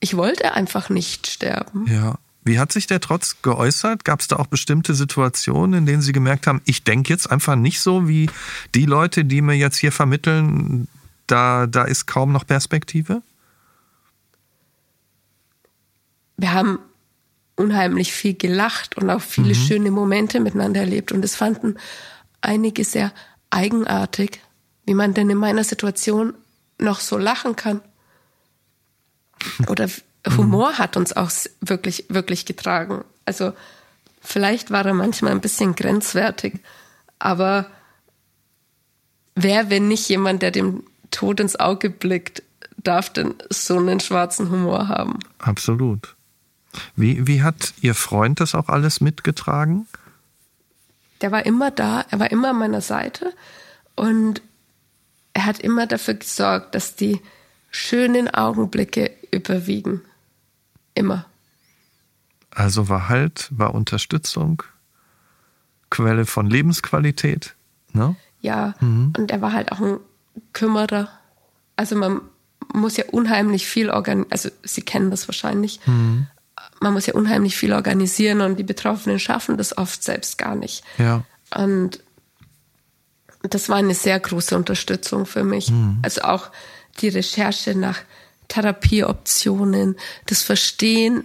[0.00, 1.86] Ich wollte einfach nicht sterben.
[1.86, 2.18] Ja.
[2.44, 4.04] Wie hat sich der Trotz geäußert?
[4.04, 7.56] Gab es da auch bestimmte Situationen, in denen Sie gemerkt haben, ich denke jetzt einfach
[7.56, 8.30] nicht so wie
[8.74, 10.86] die Leute, die mir jetzt hier vermitteln,
[11.26, 13.22] da, da ist kaum noch Perspektive?
[16.36, 16.78] Wir haben
[17.56, 19.54] unheimlich viel gelacht und auch viele mhm.
[19.54, 21.12] schöne Momente miteinander erlebt.
[21.12, 21.76] Und es fanden
[22.40, 23.12] einige sehr
[23.50, 24.40] eigenartig,
[24.84, 26.34] wie man denn in meiner Situation
[26.78, 27.80] noch so lachen kann.
[29.68, 29.88] Oder
[30.36, 33.04] Humor hat uns auch wirklich, wirklich getragen.
[33.24, 33.52] Also
[34.20, 36.60] vielleicht war er manchmal ein bisschen grenzwertig,
[37.18, 37.70] aber
[39.34, 42.42] wer, wenn nicht jemand, der dem Tod ins Auge blickt,
[42.76, 45.18] darf denn so einen schwarzen Humor haben?
[45.38, 46.15] Absolut.
[46.94, 49.86] Wie, wie hat Ihr Freund das auch alles mitgetragen?
[51.20, 53.32] Der war immer da, er war immer an meiner Seite
[53.94, 54.42] und
[55.32, 57.20] er hat immer dafür gesorgt, dass die
[57.70, 60.02] schönen Augenblicke überwiegen.
[60.94, 61.26] Immer.
[62.50, 64.62] Also war Halt, war Unterstützung,
[65.90, 67.54] Quelle von Lebensqualität,
[67.92, 68.16] ne?
[68.40, 69.12] Ja, mhm.
[69.16, 69.98] und er war halt auch ein
[70.52, 71.08] Kümmerer.
[71.76, 72.20] Also man
[72.72, 75.80] muss ja unheimlich viel organisieren, also Sie kennen das wahrscheinlich.
[75.86, 76.26] Mhm
[76.80, 80.84] man muss ja unheimlich viel organisieren und die Betroffenen schaffen das oft selbst gar nicht.
[80.98, 81.24] Ja.
[81.54, 82.00] Und
[83.42, 85.70] das war eine sehr große Unterstützung für mich.
[85.70, 85.98] Mhm.
[86.02, 86.50] Also auch
[87.00, 88.00] die Recherche nach
[88.48, 91.24] Therapieoptionen, das Verstehen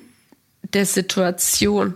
[0.74, 1.96] der Situation.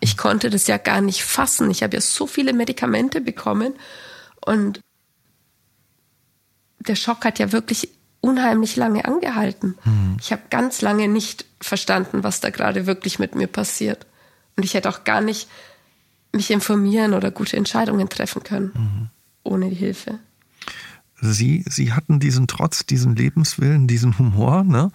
[0.00, 1.70] Ich konnte das ja gar nicht fassen.
[1.70, 3.74] Ich habe ja so viele Medikamente bekommen
[4.44, 4.80] und
[6.78, 7.88] der Schock hat ja wirklich
[8.24, 9.76] unheimlich lange angehalten.
[9.84, 10.16] Mhm.
[10.18, 14.06] Ich habe ganz lange nicht verstanden, was da gerade wirklich mit mir passiert.
[14.56, 15.46] Und ich hätte auch gar nicht
[16.32, 19.08] mich informieren oder gute Entscheidungen treffen können mhm.
[19.42, 20.18] ohne die Hilfe.
[21.20, 24.64] Sie, Sie hatten diesen Trotz, diesen Lebenswillen, diesen Humor.
[24.64, 24.90] Ne?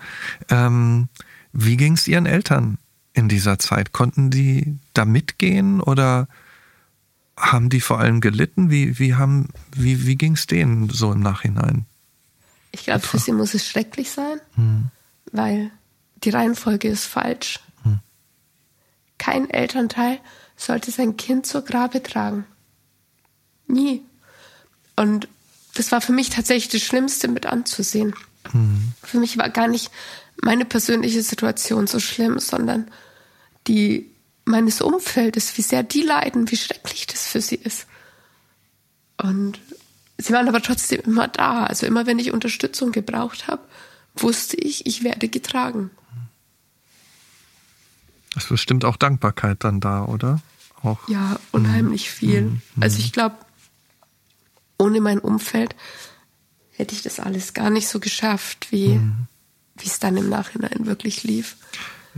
[0.49, 1.07] Ähm,
[1.53, 2.77] Wie ging es Ihren Eltern
[3.13, 3.93] in dieser Zeit?
[3.93, 6.27] Konnten die da mitgehen oder
[7.37, 8.69] haben die vor allem gelitten?
[8.69, 9.15] Wie, wie,
[9.75, 11.85] wie, wie ging es denen so im Nachhinein?
[12.71, 14.85] Ich glaube, für sie muss es schrecklich sein, hm.
[15.31, 15.71] weil
[16.23, 17.59] die Reihenfolge ist falsch.
[17.83, 17.99] Hm.
[19.17, 20.19] Kein Elternteil
[20.55, 22.45] sollte sein Kind zur Grabe tragen.
[23.67, 24.03] Nie.
[24.95, 25.27] Und
[25.75, 28.13] das war für mich tatsächlich das Schlimmste mit anzusehen.
[28.51, 28.93] Hm.
[29.01, 29.91] Für mich war gar nicht
[30.41, 32.89] meine persönliche Situation so schlimm, sondern
[33.67, 34.09] die
[34.45, 37.85] meines Umfeldes, wie sehr die leiden, wie schrecklich das für sie ist.
[39.21, 39.59] Und
[40.19, 41.63] sie waren aber trotzdem immer da.
[41.63, 43.61] Also immer wenn ich Unterstützung gebraucht habe,
[44.15, 45.89] wusste ich, ich werde getragen.
[48.35, 50.41] Es ist bestimmt auch Dankbarkeit dann da, oder?
[50.83, 51.07] Auch.
[51.09, 52.13] Ja, unheimlich mhm.
[52.13, 52.41] viel.
[52.41, 52.61] Mhm.
[52.79, 53.35] Also ich glaube,
[54.77, 55.75] ohne mein Umfeld
[56.71, 59.27] hätte ich das alles gar nicht so geschafft, wie mhm.
[59.83, 61.57] es dann im Nachhinein wirklich lief.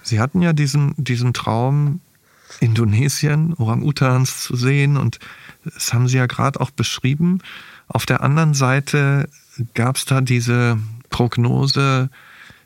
[0.03, 2.01] Sie hatten ja diesen, diesen Traum,
[2.59, 5.19] Indonesien, Orang-Utans zu sehen und
[5.63, 7.39] das haben Sie ja gerade auch beschrieben.
[7.93, 9.29] Auf der anderen Seite
[9.73, 10.77] gab es da diese
[11.09, 12.09] Prognose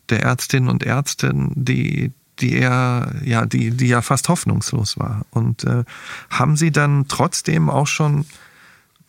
[0.10, 5.26] der Ärztinnen und Ärzte, die die eher, ja, die, die ja fast hoffnungslos war.
[5.32, 5.86] Und äh,
[6.30, 8.26] haben Sie dann trotzdem auch schon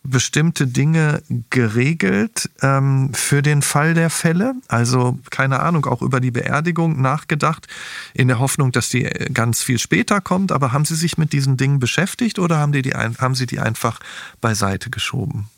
[0.05, 4.55] bestimmte Dinge geregelt ähm, für den Fall der Fälle?
[4.69, 7.67] Also keine Ahnung, auch über die Beerdigung nachgedacht,
[8.15, 10.53] in der Hoffnung, dass die ganz viel später kommt.
[10.53, 13.59] Aber haben Sie sich mit diesen Dingen beschäftigt oder haben, die die, haben Sie die
[13.59, 13.99] einfach
[14.41, 15.49] beiseite geschoben?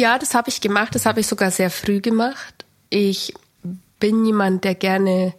[0.00, 0.94] Ja, das habe ich gemacht.
[0.94, 2.64] Das habe ich sogar sehr früh gemacht.
[2.88, 3.34] Ich
[3.98, 5.34] bin jemand, der gerne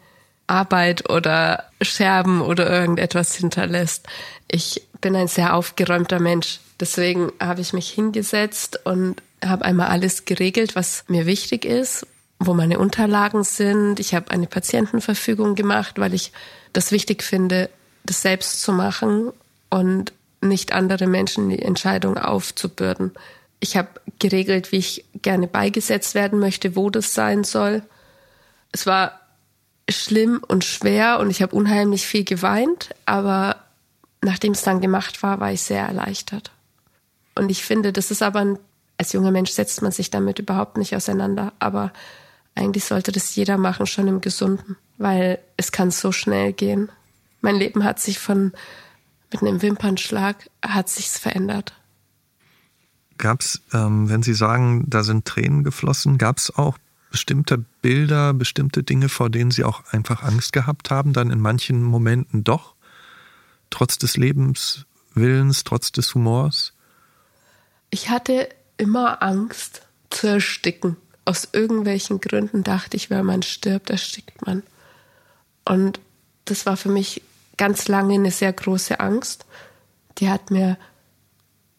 [0.46, 4.06] Arbeit oder Scherben oder irgendetwas hinterlässt.
[4.48, 6.60] Ich bin ein sehr aufgeräumter Mensch.
[6.80, 12.06] Deswegen habe ich mich hingesetzt und habe einmal alles geregelt, was mir wichtig ist,
[12.38, 14.00] wo meine Unterlagen sind.
[14.00, 16.34] Ich habe eine Patientenverfügung gemacht, weil ich
[16.72, 17.68] das wichtig finde,
[18.04, 19.32] das selbst zu machen
[19.72, 23.12] und nicht andere Menschen die Entscheidung aufzubürden.
[23.62, 27.84] Ich habe geregelt, wie ich gerne beigesetzt werden möchte, wo das sein soll.
[28.74, 29.20] Es war
[29.90, 33.58] schlimm und schwer und ich habe unheimlich viel geweint, aber
[34.22, 36.52] nachdem es dann gemacht war, war ich sehr erleichtert.
[37.36, 38.60] Und ich finde, das ist aber ein,
[38.98, 41.94] als junger Mensch setzt man sich damit überhaupt nicht auseinander, aber
[42.56, 46.90] eigentlich sollte das jeder machen, schon im Gesunden, weil es kann so schnell gehen.
[47.42, 48.54] Mein Leben hat sich von
[49.32, 51.74] mit einem Wimpernschlag hat sich's verändert.
[53.22, 56.78] Gab's, ähm, wenn Sie sagen, da sind Tränen geflossen, gab's auch
[57.12, 61.84] bestimmte Bilder, bestimmte Dinge, vor denen Sie auch einfach Angst gehabt haben, dann in manchen
[61.84, 62.74] Momenten doch,
[63.70, 66.74] trotz des Lebenswillens, trotz des Humors?
[67.92, 70.98] Ich hatte immer Angst zu ersticken.
[71.24, 74.64] Aus irgendwelchen Gründen dachte ich, wenn man stirbt, erstickt man.
[75.64, 76.00] Und
[76.46, 77.22] das war für mich
[77.58, 79.46] ganz lange eine sehr große Angst.
[80.18, 80.78] Die hat mir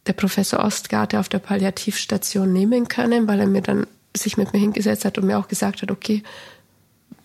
[0.06, 3.86] der Professor Ostgarte auf der Palliativstation nehmen können, weil er mir dann
[4.16, 6.22] sich mit mir hingesetzt hat und mir auch gesagt hat, okay,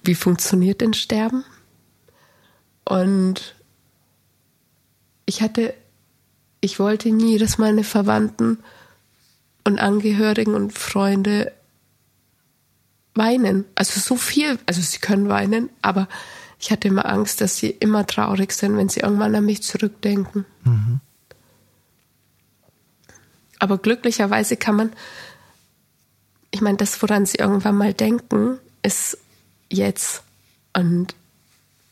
[0.04, 1.44] wie funktioniert denn Sterben?
[2.86, 3.56] Und
[5.26, 5.74] ich hatte,
[6.62, 8.60] ich wollte nie, dass meine Verwandten
[9.66, 11.52] und Angehörigen und Freunde
[13.14, 13.66] weinen.
[13.76, 16.08] Also so viel, also sie können weinen, aber
[16.60, 20.46] ich hatte immer Angst, dass sie immer traurig sind, wenn sie irgendwann an mich zurückdenken.
[20.64, 21.02] Mhm.
[23.60, 24.92] Aber glücklicherweise kann man
[26.52, 29.18] ich meine, das, woran sie irgendwann mal denken, ist
[29.70, 30.24] jetzt.
[30.74, 31.16] Und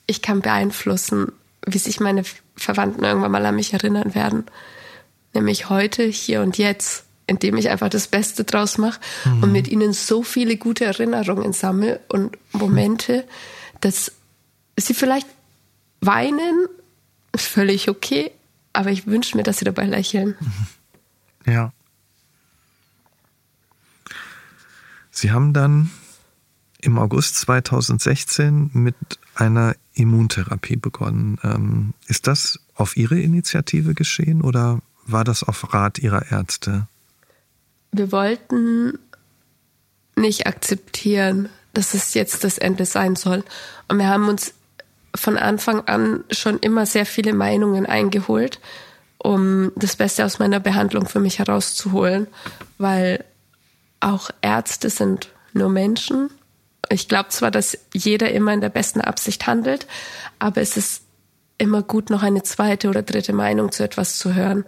[0.07, 1.31] ich kann beeinflussen,
[1.65, 2.23] wie sich meine
[2.55, 4.45] Verwandten irgendwann mal an mich erinnern werden.
[5.33, 9.43] Nämlich heute, hier und jetzt, indem ich einfach das Beste draus mache mhm.
[9.43, 13.25] und mit ihnen so viele gute Erinnerungen sammle und Momente,
[13.81, 14.11] dass
[14.77, 15.27] sie vielleicht
[16.01, 16.67] weinen,
[17.33, 18.31] ist völlig okay,
[18.73, 20.35] aber ich wünsche mir, dass sie dabei lächeln.
[21.45, 21.71] Ja.
[25.11, 25.91] Sie haben dann
[26.81, 28.95] im August 2016 mit
[29.33, 31.39] einer Immuntherapie begonnen.
[31.43, 36.87] Ähm, ist das auf Ihre Initiative geschehen oder war das auf Rat Ihrer Ärzte?
[37.91, 38.99] Wir wollten
[40.15, 43.43] nicht akzeptieren, dass es jetzt das Ende sein soll.
[43.87, 44.53] Und wir haben uns
[45.15, 48.59] von Anfang an schon immer sehr viele Meinungen eingeholt,
[49.25, 52.27] um das Beste aus meiner Behandlung für mich herauszuholen,
[52.77, 53.25] weil
[53.99, 56.29] auch Ärzte sind nur Menschen.
[56.89, 59.87] Ich glaube zwar, dass jeder immer in der besten Absicht handelt,
[60.37, 61.01] aber es ist
[61.57, 64.63] immer gut, noch eine zweite oder dritte Meinung zu etwas zu hören.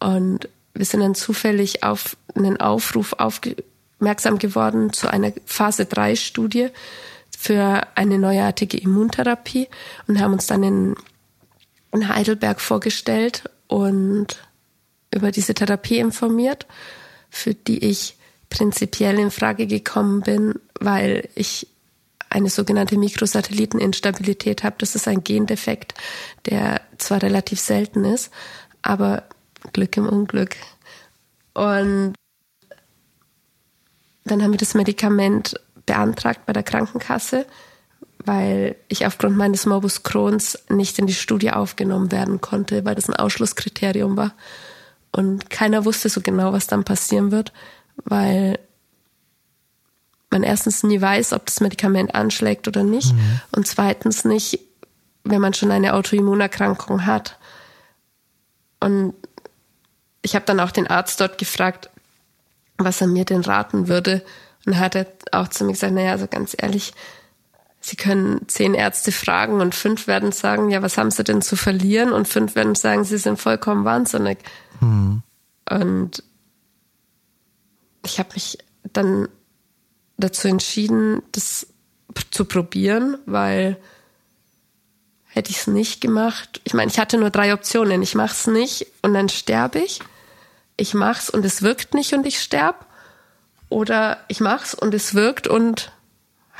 [0.00, 6.68] Und wir sind dann zufällig auf einen Aufruf aufmerksam geworden zu einer Phase 3 Studie
[7.38, 9.68] für eine neuartige Immuntherapie
[10.06, 10.94] und haben uns dann in,
[11.92, 14.26] in Heidelberg vorgestellt und
[15.14, 16.66] über diese Therapie informiert,
[17.30, 18.18] für die ich
[18.50, 21.66] prinzipiell in Frage gekommen bin, weil ich
[22.28, 24.76] eine sogenannte Mikrosatelliteninstabilität habe.
[24.78, 25.94] Das ist ein Gendefekt,
[26.44, 28.30] der zwar relativ selten ist,
[28.82, 29.24] aber
[29.72, 30.56] Glück im Unglück.
[31.54, 32.12] Und
[34.24, 37.46] dann haben wir das Medikament beantragt bei der Krankenkasse,
[38.24, 43.08] weil ich aufgrund meines Morbus Crohns nicht in die Studie aufgenommen werden konnte, weil das
[43.08, 44.32] ein Ausschlusskriterium war.
[45.10, 47.52] Und keiner wusste so genau, was dann passieren wird,
[48.04, 48.58] weil
[50.30, 53.40] man erstens nie weiß, ob das Medikament anschlägt oder nicht mhm.
[53.52, 54.60] und zweitens nicht,
[55.24, 57.38] wenn man schon eine Autoimmunerkrankung hat.
[58.80, 59.14] Und
[60.22, 61.90] ich habe dann auch den Arzt dort gefragt,
[62.78, 64.24] was er mir denn raten würde.
[64.64, 66.94] Und hat er auch zu mir gesagt, naja, also ganz ehrlich,
[67.84, 71.56] Sie können zehn Ärzte fragen und fünf werden sagen, ja, was haben Sie denn zu
[71.56, 72.12] verlieren?
[72.12, 74.38] Und fünf werden sagen, Sie sind vollkommen wahnsinnig.
[74.80, 75.22] Mhm.
[75.68, 76.22] Und
[78.04, 78.58] ich habe mich
[78.92, 79.28] dann
[80.16, 81.66] dazu entschieden, das
[82.30, 83.76] zu probieren, weil
[85.26, 86.60] hätte ich es nicht gemacht.
[86.62, 88.00] Ich meine, ich hatte nur drei Optionen.
[88.02, 89.98] Ich mache es nicht und dann sterbe ich.
[90.76, 92.78] Ich mache es und es wirkt nicht und ich sterbe.
[93.70, 95.90] Oder ich mache es und es wirkt und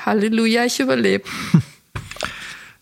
[0.05, 1.25] Halleluja, ich überlebe.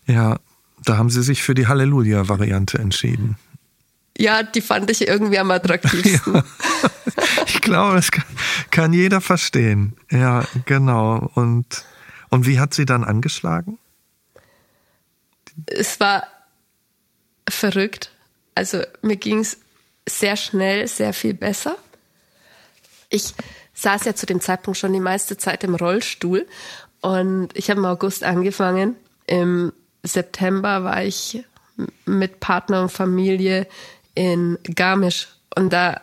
[0.07, 0.39] Ja,
[0.83, 3.37] da haben Sie sich für die Halleluja-Variante entschieden.
[4.17, 6.33] Ja, die fand ich irgendwie am attraktivsten.
[6.43, 6.43] Ja.
[7.45, 8.25] Ich glaube, das kann,
[8.71, 9.95] kann, jeder verstehen.
[10.09, 11.31] Ja, genau.
[11.35, 11.85] Und,
[12.29, 13.77] und wie hat sie dann angeschlagen?
[15.67, 16.27] Es war
[17.49, 18.11] verrückt.
[18.55, 19.57] Also mir ging es
[20.07, 21.77] sehr schnell, sehr viel besser.
[23.09, 23.33] Ich
[23.73, 26.47] saß ja zu dem Zeitpunkt schon die meiste Zeit im Rollstuhl
[27.01, 28.95] und ich habe im August angefangen.
[29.27, 31.43] Im September war ich
[32.05, 33.67] mit Partner und Familie
[34.13, 36.01] in Garmisch und da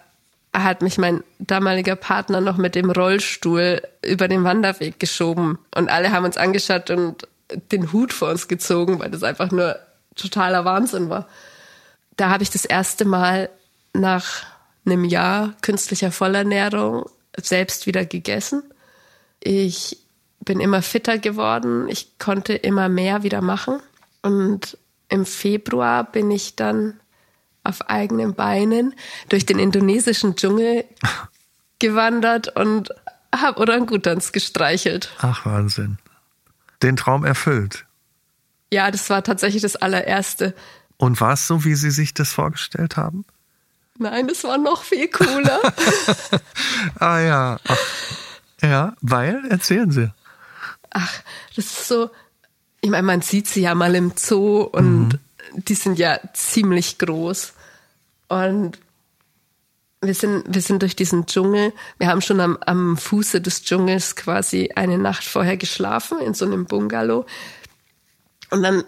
[0.53, 6.11] hat mich mein damaliger Partner noch mit dem Rollstuhl über den Wanderweg geschoben und alle
[6.11, 7.29] haben uns angeschaut und
[7.73, 9.79] den Hut vor uns gezogen, weil das einfach nur
[10.17, 11.29] totaler Wahnsinn war.
[12.17, 13.51] Da habe ich das erste Mal
[13.93, 14.45] nach
[14.85, 18.63] einem Jahr künstlicher Vollernährung selbst wieder gegessen.
[19.41, 19.99] Ich
[20.49, 21.89] bin immer fitter geworden.
[21.91, 23.81] Ich konnte immer mehr wieder machen.
[24.23, 24.79] Und
[25.11, 26.99] im Februar bin ich dann
[27.65, 28.95] auf eigenen Beinen
[29.29, 30.87] durch den indonesischen Dschungel
[31.79, 32.89] gewandert und
[33.31, 35.11] habe Orangutans gestreichelt.
[35.19, 35.99] Ach, Wahnsinn.
[36.83, 37.85] Den Traum erfüllt.
[38.73, 40.55] Ja, das war tatsächlich das allererste.
[40.97, 43.27] Und war es so, wie Sie sich das vorgestellt haben?
[43.99, 45.61] Nein, es war noch viel cooler.
[46.99, 47.59] ah ja.
[47.69, 47.77] Ach,
[48.63, 49.45] ja, weil?
[49.51, 50.11] Erzählen Sie.
[50.91, 51.23] Ach,
[51.57, 52.11] das ist so,
[52.81, 55.19] ich meine, man sieht sie ja mal im Zoo und mhm.
[55.53, 57.53] die sind ja ziemlich groß.
[58.29, 58.79] Und
[60.01, 64.15] wir sind, wir sind durch diesen Dschungel, wir haben schon am, am Fuße des Dschungels
[64.15, 67.27] quasi eine Nacht vorher geschlafen in so einem Bungalow.
[68.51, 68.85] Und dann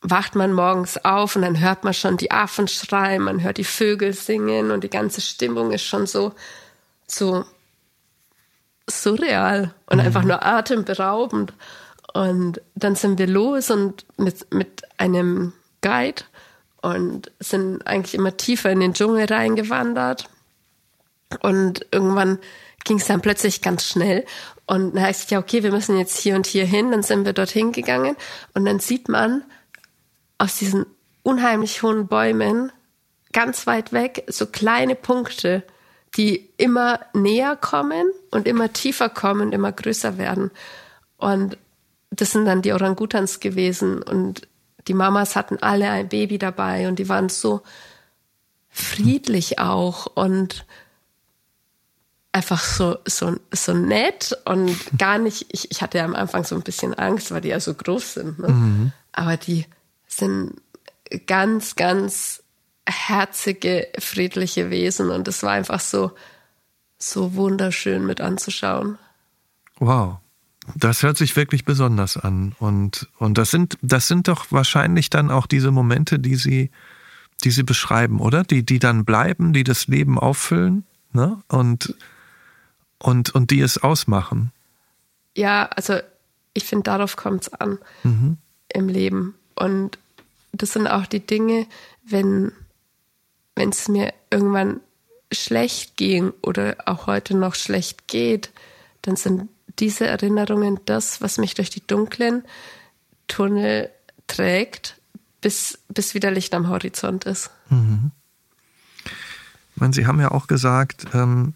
[0.00, 3.64] wacht man morgens auf und dann hört man schon die Affen schreien, man hört die
[3.64, 6.34] Vögel singen und die ganze Stimmung ist schon so,
[7.06, 7.44] so
[8.88, 10.06] surreal und mhm.
[10.06, 11.52] einfach nur atemberaubend.
[12.12, 16.22] Und dann sind wir los und mit, mit einem Guide
[16.80, 20.28] und sind eigentlich immer tiefer in den Dschungel reingewandert.
[21.40, 22.38] Und irgendwann
[22.84, 24.24] ging es dann plötzlich ganz schnell.
[24.66, 26.92] Und dann heißt es ja, okay, wir müssen jetzt hier und hier hin.
[26.92, 28.16] Dann sind wir dorthin gegangen.
[28.54, 29.42] Und dann sieht man,
[30.38, 30.86] aus diesen
[31.22, 32.70] unheimlich hohen Bäumen
[33.32, 35.64] ganz weit weg so kleine Punkte,
[36.16, 40.50] die immer näher kommen und immer tiefer kommen, immer größer werden.
[41.16, 41.58] Und
[42.10, 44.46] das sind dann die Orangutans gewesen und
[44.86, 47.62] die Mamas hatten alle ein Baby dabei und die waren so
[48.68, 50.66] friedlich auch und
[52.32, 56.54] einfach so, so, so nett und gar nicht, ich, ich hatte ja am Anfang so
[56.54, 58.38] ein bisschen Angst, weil die ja so groß sind.
[58.38, 58.48] Ne?
[58.48, 58.92] Mhm.
[59.12, 59.66] Aber die
[60.06, 60.54] sind
[61.26, 62.43] ganz, ganz
[62.86, 66.12] herzige, friedliche Wesen und es war einfach so,
[66.98, 68.98] so wunderschön mit anzuschauen.
[69.78, 70.18] Wow.
[70.74, 72.54] Das hört sich wirklich besonders an.
[72.58, 76.70] Und, und das sind, das sind doch wahrscheinlich dann auch diese Momente, die Sie,
[77.42, 78.44] die Sie beschreiben, oder?
[78.44, 81.42] Die, die dann bleiben, die das Leben auffüllen, ne?
[81.48, 81.94] Und,
[82.98, 84.52] und, und die es ausmachen.
[85.36, 85.98] Ja, also
[86.54, 88.38] ich finde, darauf kommt es an mhm.
[88.68, 89.34] im Leben.
[89.54, 89.98] Und
[90.52, 91.66] das sind auch die Dinge,
[92.06, 92.52] wenn
[93.56, 94.80] wenn es mir irgendwann
[95.32, 98.50] schlecht ging oder auch heute noch schlecht geht,
[99.02, 99.48] dann sind
[99.78, 102.44] diese Erinnerungen das, was mich durch die dunklen
[103.26, 103.90] Tunnel
[104.26, 105.00] trägt,
[105.40, 107.50] bis, bis wieder Licht am Horizont ist.
[107.68, 108.10] Mhm.
[109.74, 111.54] Ich meine, Sie haben ja auch gesagt, ähm,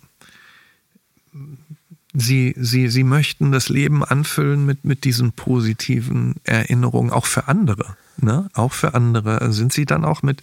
[2.12, 7.96] Sie, Sie, Sie möchten das Leben anfüllen mit, mit diesen positiven Erinnerungen, auch für andere.
[8.16, 8.50] Ne?
[8.54, 9.52] Auch für andere.
[9.52, 10.42] Sind Sie dann auch mit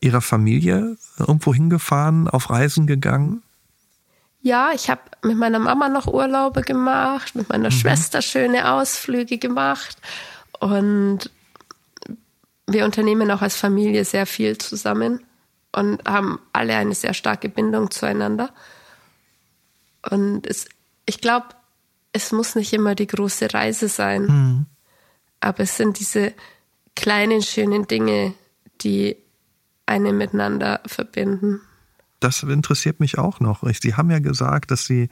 [0.00, 3.42] Ihrer Familie irgendwo hingefahren, auf Reisen gegangen?
[4.40, 7.74] Ja, ich habe mit meiner Mama noch Urlaube gemacht, mit meiner mhm.
[7.74, 9.96] Schwester schöne Ausflüge gemacht
[10.60, 11.30] und
[12.66, 15.24] wir unternehmen auch als Familie sehr viel zusammen
[15.72, 18.50] und haben alle eine sehr starke Bindung zueinander.
[20.08, 20.66] Und es,
[21.06, 21.46] ich glaube,
[22.12, 24.66] es muss nicht immer die große Reise sein, mhm.
[25.40, 26.34] aber es sind diese
[26.94, 28.34] kleinen, schönen Dinge,
[28.82, 29.16] die
[29.88, 31.60] eine miteinander verbinden.
[32.20, 33.62] Das interessiert mich auch noch.
[33.80, 35.08] Sie haben ja gesagt, dass Sie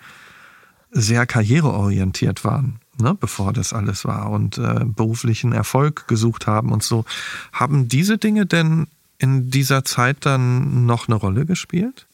[0.90, 6.82] sehr karriereorientiert waren, ne, bevor das alles war und äh, beruflichen Erfolg gesucht haben und
[6.82, 7.04] so.
[7.52, 8.86] Haben diese Dinge denn
[9.18, 12.06] in dieser Zeit dann noch eine Rolle gespielt?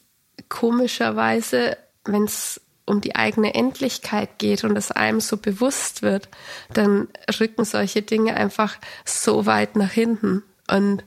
[0.49, 6.29] Komischerweise, wenn es um die eigene Endlichkeit geht und es einem so bewusst wird,
[6.73, 7.09] dann
[7.39, 10.43] rücken solche Dinge einfach so weit nach hinten.
[10.69, 11.05] Und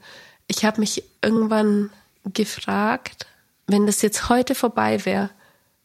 [0.47, 1.89] ich habe mich irgendwann
[2.25, 3.25] gefragt,
[3.67, 5.29] wenn das jetzt heute vorbei wäre,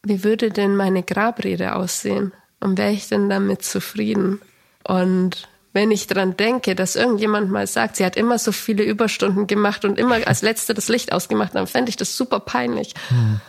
[0.03, 2.33] wie würde denn meine Grabrede aussehen?
[2.61, 4.41] Und wäre ich denn damit zufrieden?
[4.85, 9.47] Und wenn ich dran denke, dass irgendjemand mal sagt, sie hat immer so viele Überstunden
[9.47, 12.95] gemacht und immer als Letzte das Licht ausgemacht, dann fände ich das super peinlich.
[13.09, 13.41] Hm.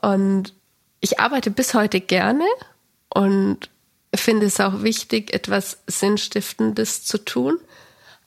[0.00, 0.54] Und
[1.00, 2.44] ich arbeite bis heute gerne
[3.08, 3.70] und
[4.14, 7.58] finde es auch wichtig, etwas Sinnstiftendes zu tun,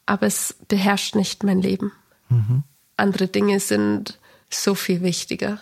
[0.06, 1.92] aber es beherrscht nicht mein Leben.
[2.30, 2.64] Mhm.
[2.98, 4.20] Andere Dinge sind
[4.50, 5.60] so viel wichtiger.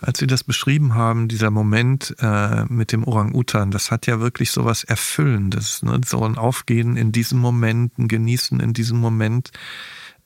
[0.00, 4.50] Als Sie das beschrieben haben, dieser Moment äh, mit dem Orang-Utan, das hat ja wirklich
[4.50, 5.98] so was Erfüllendes, ne?
[6.04, 9.50] so ein Aufgehen in diesem Moment, ein Genießen in diesem Moment.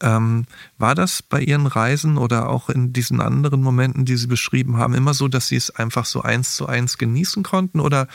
[0.03, 0.47] Ähm,
[0.77, 4.95] war das bei Ihren Reisen oder auch in diesen anderen Momenten, die Sie beschrieben haben,
[4.95, 8.09] immer so, dass Sie es einfach so eins zu eins genießen konnten oder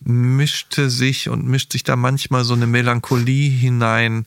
[0.00, 4.26] mischte sich und mischt sich da manchmal so eine Melancholie hinein,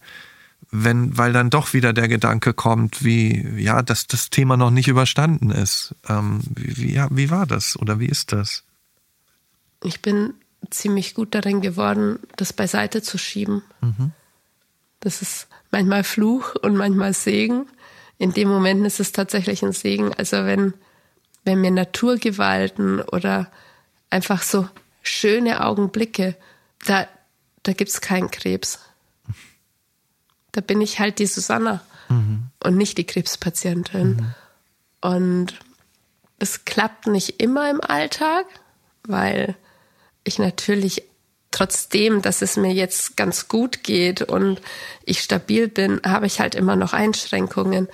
[0.70, 4.88] wenn, weil dann doch wieder der Gedanke kommt, wie, ja, dass das Thema noch nicht
[4.88, 5.96] überstanden ist.
[6.08, 8.64] Ähm, wie, ja, wie war das oder wie ist das?
[9.84, 10.34] Ich bin
[10.70, 13.64] ziemlich gut darin geworden, das beiseite zu schieben.
[13.82, 14.12] Mhm.
[15.00, 17.66] Das ist manchmal Fluch und manchmal Segen.
[18.18, 20.14] In dem Moment ist es tatsächlich ein Segen.
[20.14, 20.74] Also wenn,
[21.44, 23.52] wenn mir Naturgewalten oder
[24.12, 24.70] einfach so
[25.02, 26.36] schöne Augenblicke,
[26.86, 27.08] da,
[27.64, 28.80] da gibt's keinen Krebs.
[30.52, 32.48] Da bin ich halt die Susanna mhm.
[32.64, 34.16] und nicht die Krebspatientin.
[34.16, 34.36] Mhm.
[35.02, 35.60] Und
[36.40, 38.46] es klappt nicht immer im Alltag,
[39.04, 39.56] weil
[40.24, 41.04] ich natürlich
[41.52, 44.62] trotzdem, dass es mir jetzt ganz gut geht und
[45.04, 47.88] ich stabil bin, habe ich halt immer noch Einschränkungen.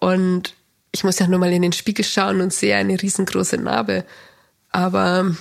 [0.00, 0.54] Und
[0.92, 4.04] ich muss ja nur mal in den Spiegel schauen und sehe eine riesengroße Narbe.
[4.70, 5.36] Aber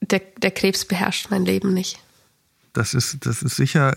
[0.00, 1.98] der, der Krebs beherrscht mein Leben nicht.
[2.72, 3.96] Das ist, das ist sicher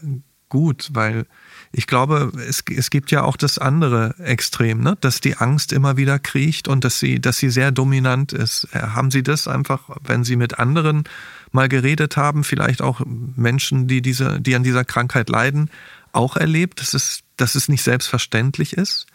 [0.49, 1.25] gut, weil
[1.71, 4.97] ich glaube, es, es gibt ja auch das andere Extrem, ne?
[5.01, 8.67] dass die Angst immer wieder kriecht und dass sie, dass sie sehr dominant ist.
[8.71, 11.03] Äh, haben Sie das einfach, wenn Sie mit anderen
[11.51, 15.69] mal geredet haben, vielleicht auch Menschen, die diese, die an dieser Krankheit leiden,
[16.13, 19.07] auch erlebt, dass es, dass es nicht selbstverständlich ist?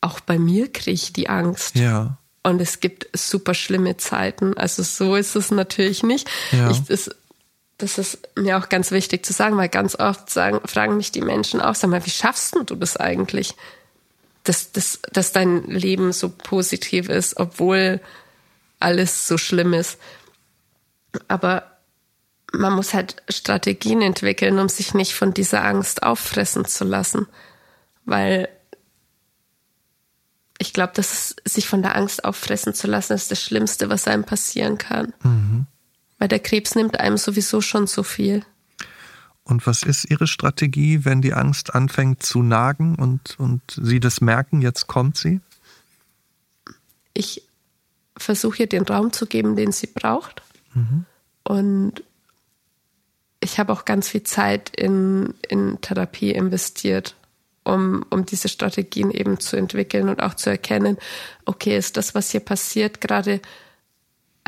[0.00, 1.76] Auch bei mir kriege ich die Angst.
[1.76, 2.18] Ja.
[2.42, 4.56] Und es gibt super schlimme Zeiten.
[4.56, 6.30] Also so ist es natürlich nicht.
[6.52, 6.70] Ja.
[6.70, 7.10] Ich, es,
[7.80, 11.20] das ist mir auch ganz wichtig zu sagen, weil ganz oft sagen, fragen mich die
[11.20, 13.54] Menschen auch, sag mal, wie schaffst du das eigentlich?
[14.44, 18.00] Dass, dass, dass dein Leben so positiv ist, obwohl
[18.78, 19.98] alles so schlimm ist.
[21.28, 21.78] Aber
[22.52, 27.26] man muss halt Strategien entwickeln, um sich nicht von dieser Angst auffressen zu lassen.
[28.04, 28.48] Weil
[30.58, 34.06] ich glaube, dass es, sich von der Angst auffressen zu lassen, ist das Schlimmste, was
[34.06, 35.12] einem passieren kann.
[35.22, 35.66] Mhm.
[36.20, 38.44] Weil der Krebs nimmt einem sowieso schon so viel.
[39.42, 44.20] Und was ist Ihre Strategie, wenn die Angst anfängt zu nagen und, und Sie das
[44.20, 45.40] merken, jetzt kommt sie?
[47.14, 47.42] Ich
[48.16, 50.42] versuche ihr den Raum zu geben, den sie braucht.
[50.74, 51.06] Mhm.
[51.42, 52.04] Und
[53.40, 57.16] ich habe auch ganz viel Zeit in, in Therapie investiert,
[57.64, 60.98] um, um diese Strategien eben zu entwickeln und auch zu erkennen,
[61.46, 63.40] okay, ist das, was hier passiert, gerade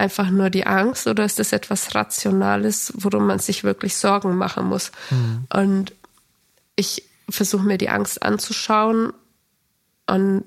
[0.02, 4.66] einfach nur die Angst oder ist das etwas Rationales, worum man sich wirklich Sorgen machen
[4.66, 4.90] muss?
[5.10, 5.46] Mhm.
[5.54, 5.92] Und
[6.74, 9.12] ich versuche mir die Angst anzuschauen
[10.06, 10.44] und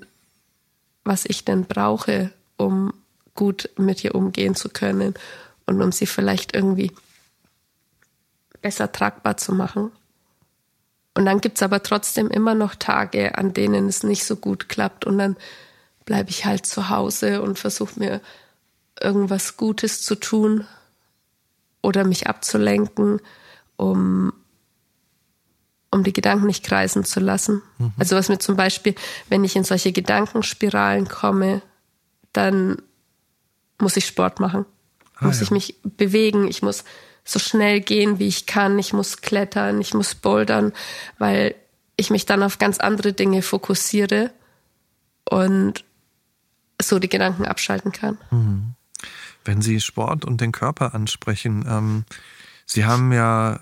[1.04, 2.92] was ich denn brauche, um
[3.34, 5.14] gut mit ihr umgehen zu können.
[5.68, 6.92] und um sie vielleicht irgendwie
[8.62, 9.90] besser tragbar zu machen.
[11.14, 15.04] Und dann gibt's aber trotzdem immer noch Tage, an denen es nicht so gut klappt
[15.06, 15.36] und dann
[16.04, 18.20] bleibe ich halt zu Hause und versuche mir
[19.00, 20.66] irgendwas Gutes zu tun
[21.82, 23.20] oder mich abzulenken,
[23.76, 24.32] um,
[25.90, 27.62] um die Gedanken nicht kreisen zu lassen.
[27.78, 27.92] Mhm.
[27.98, 28.94] Also was mir zum Beispiel,
[29.28, 31.62] wenn ich in solche Gedankenspiralen komme,
[32.32, 32.82] dann
[33.78, 34.64] muss ich Sport machen.
[35.16, 35.44] Ah, muss ja.
[35.44, 36.84] ich mich bewegen, ich muss
[37.24, 40.72] so schnell gehen, wie ich kann, ich muss klettern, ich muss bouldern,
[41.18, 41.54] weil
[41.96, 44.30] ich mich dann auf ganz andere Dinge fokussiere
[45.28, 45.84] und
[46.80, 48.18] so die Gedanken abschalten kann.
[48.30, 48.75] Mhm.
[49.46, 52.04] Wenn Sie Sport und den Körper ansprechen, ähm,
[52.68, 53.60] Sie haben ja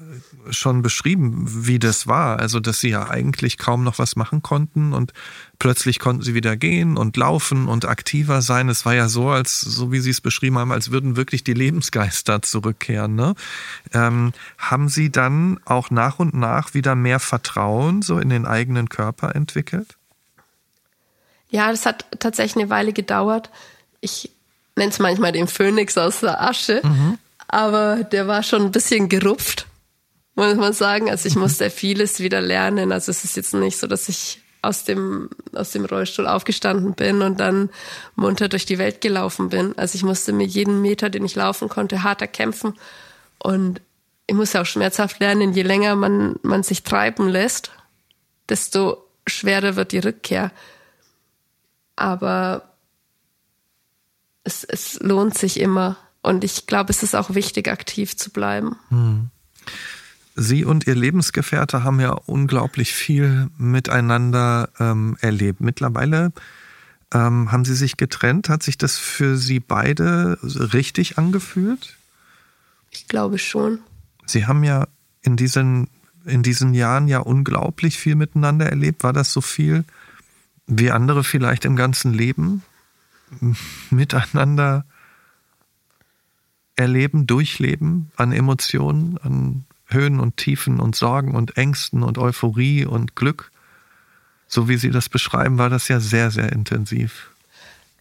[0.49, 2.39] schon beschrieben, wie das war.
[2.39, 5.13] Also, dass Sie ja eigentlich kaum noch was machen konnten und
[5.59, 8.71] plötzlich konnten Sie wieder gehen und laufen und aktiver sein.
[8.71, 11.53] Es war ja so, als, so wie Sie es beschrieben haben, als würden wirklich die
[11.53, 13.15] Lebensgeister zurückkehren.
[13.15, 13.35] Ne?
[13.93, 18.89] Ähm, haben Sie dann auch nach und nach wieder mehr Vertrauen so in den eigenen
[18.89, 19.99] Körper entwickelt?
[21.51, 23.51] Ja, das hat tatsächlich eine Weile gedauert.
[24.01, 24.31] Ich
[24.77, 27.19] nenne es manchmal den Phönix aus der Asche, mhm.
[27.49, 29.67] aber der war schon ein bisschen gerupft,
[30.35, 31.11] muss man sagen.
[31.11, 32.93] Also ich musste vieles wieder lernen.
[32.93, 37.23] Also es ist jetzt nicht so, dass ich aus dem, aus dem Rollstuhl aufgestanden bin
[37.23, 37.71] und dann
[38.17, 39.77] munter durch die Welt gelaufen bin.
[39.77, 42.75] Also ich musste mir jeden Meter, den ich laufen konnte, harter kämpfen.
[43.39, 43.81] Und
[44.27, 47.71] ich muss auch schmerzhaft lernen, je länger man, man sich treiben lässt,
[48.49, 50.51] desto schwerer wird die Rückkehr.
[51.95, 52.74] Aber
[54.45, 55.97] es, es lohnt sich immer.
[56.23, 58.77] Und ich glaube, es ist auch wichtig, aktiv zu bleiben.
[58.89, 59.31] Hm.
[60.37, 65.61] Sie und Ihr Lebensgefährte haben ja unglaublich viel miteinander ähm, erlebt.
[65.61, 66.33] Mittlerweile
[67.13, 68.49] ähm, haben Sie sich getrennt.
[68.49, 71.97] Hat sich das für Sie beide richtig angefühlt?
[72.91, 73.81] Ich glaube schon.
[74.27, 74.89] Sie haben ja
[75.23, 75.89] in diesen,
[76.25, 79.05] in diesen Jahren ja unglaublich viel miteinander erlebt.
[79.05, 79.85] War das so viel?
[80.67, 82.63] wie andere vielleicht im ganzen Leben
[83.91, 84.85] miteinander
[86.77, 93.17] erleben, durchleben an Emotionen, an Höhen und Tiefen und Sorgen und Ängsten und Euphorie und
[93.17, 93.53] Glück.
[94.47, 97.31] So wie Sie das beschreiben, war das ja sehr, sehr intensiv.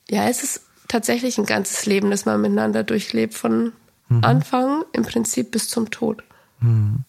[0.10, 3.72] Ja, es ist tatsächlich ein ganzes Leben, das man miteinander durchlebt, von
[4.10, 4.24] mhm.
[4.24, 6.24] Anfang im Prinzip bis zum Tod.
[6.60, 7.04] Mhm.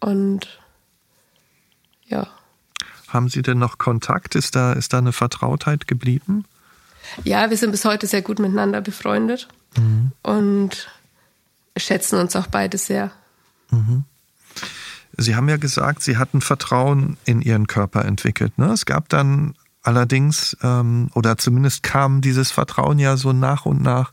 [0.00, 0.60] Und
[2.06, 2.26] ja.
[3.08, 4.34] Haben Sie denn noch Kontakt?
[4.34, 6.44] Ist da, ist da eine Vertrautheit geblieben?
[7.24, 10.12] Ja, wir sind bis heute sehr gut miteinander befreundet mhm.
[10.22, 10.88] und
[11.76, 13.10] schätzen uns auch beide sehr.
[13.70, 14.04] Mhm.
[15.16, 18.56] Sie haben ja gesagt, Sie hatten Vertrauen in Ihren Körper entwickelt.
[18.56, 18.66] Ne?
[18.66, 24.10] Es gab dann allerdings, ähm, oder zumindest kam dieses Vertrauen ja so nach und nach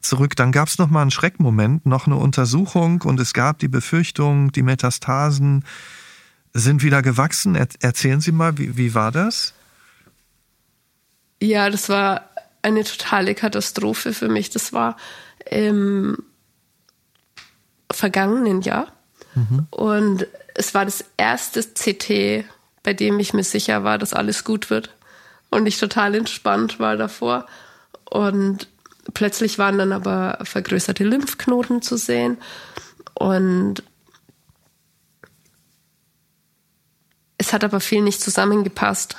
[0.00, 0.36] zurück.
[0.36, 4.52] Dann gab es noch mal einen Schreckmoment, noch eine Untersuchung und es gab die Befürchtung,
[4.52, 5.64] die Metastasen
[6.54, 7.54] sind wieder gewachsen.
[7.54, 9.54] Er erzählen Sie mal, wie, wie war das?
[11.40, 12.27] Ja, das war
[12.62, 14.50] eine totale Katastrophe für mich.
[14.50, 14.96] Das war
[15.50, 16.18] im
[17.90, 18.92] vergangenen Jahr.
[19.34, 19.66] Mhm.
[19.70, 22.44] Und es war das erste CT,
[22.82, 24.94] bei dem ich mir sicher war, dass alles gut wird.
[25.50, 27.46] Und ich total entspannt war davor.
[28.04, 28.68] Und
[29.14, 32.38] plötzlich waren dann aber vergrößerte Lymphknoten zu sehen.
[33.14, 33.82] Und
[37.38, 39.16] Es hat aber viel nicht zusammengepasst.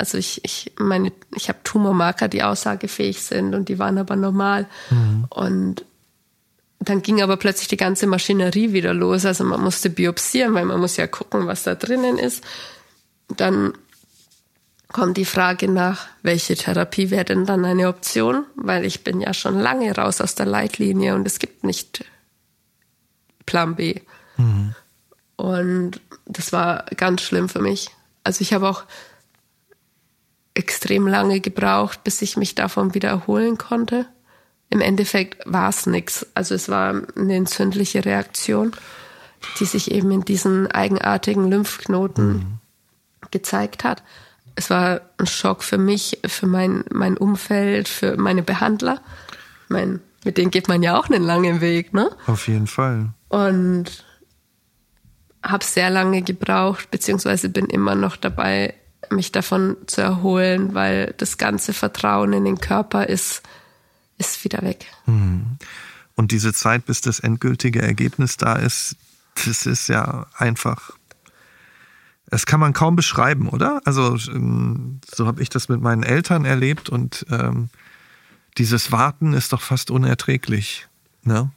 [0.00, 4.66] Also ich, ich meine, ich habe Tumormarker, die aussagefähig sind und die waren aber normal.
[4.88, 5.26] Mhm.
[5.28, 5.84] Und
[6.78, 9.26] dann ging aber plötzlich die ganze Maschinerie wieder los.
[9.26, 12.42] Also man musste biopsieren, weil man muss ja gucken, was da drinnen ist.
[13.28, 13.74] Dann
[14.88, 18.46] kommt die Frage nach, welche Therapie wäre denn dann eine Option?
[18.56, 22.06] Weil ich bin ja schon lange raus aus der Leitlinie und es gibt nicht
[23.44, 24.00] Plan B.
[24.38, 24.74] Mhm.
[25.36, 27.90] Und das war ganz schlimm für mich.
[28.24, 28.84] Also ich habe auch
[30.60, 34.06] extrem lange gebraucht, bis ich mich davon wieder erholen konnte.
[34.68, 36.26] Im Endeffekt war es nichts.
[36.34, 38.72] Also es war eine entzündliche Reaktion,
[39.58, 42.58] die sich eben in diesen eigenartigen Lymphknoten mhm.
[43.30, 44.02] gezeigt hat.
[44.54, 49.00] Es war ein Schock für mich, für mein, mein Umfeld, für meine Behandler.
[49.64, 52.10] Ich meine, mit denen geht man ja auch einen langen Weg, ne?
[52.26, 53.08] Auf jeden Fall.
[53.28, 54.04] Und
[55.42, 58.74] habe sehr lange gebraucht, beziehungsweise bin immer noch dabei,
[59.10, 63.42] mich davon zu erholen, weil das ganze Vertrauen in den Körper ist,
[64.18, 64.86] ist wieder weg.
[65.06, 65.56] Hm.
[66.14, 68.96] Und diese Zeit, bis das endgültige Ergebnis da ist,
[69.46, 70.90] das ist ja einfach,
[72.26, 73.80] das kann man kaum beschreiben, oder?
[73.84, 77.70] Also ähm, so habe ich das mit meinen Eltern erlebt und ähm,
[78.58, 80.88] dieses Warten ist doch fast unerträglich.
[81.22, 81.50] Ne?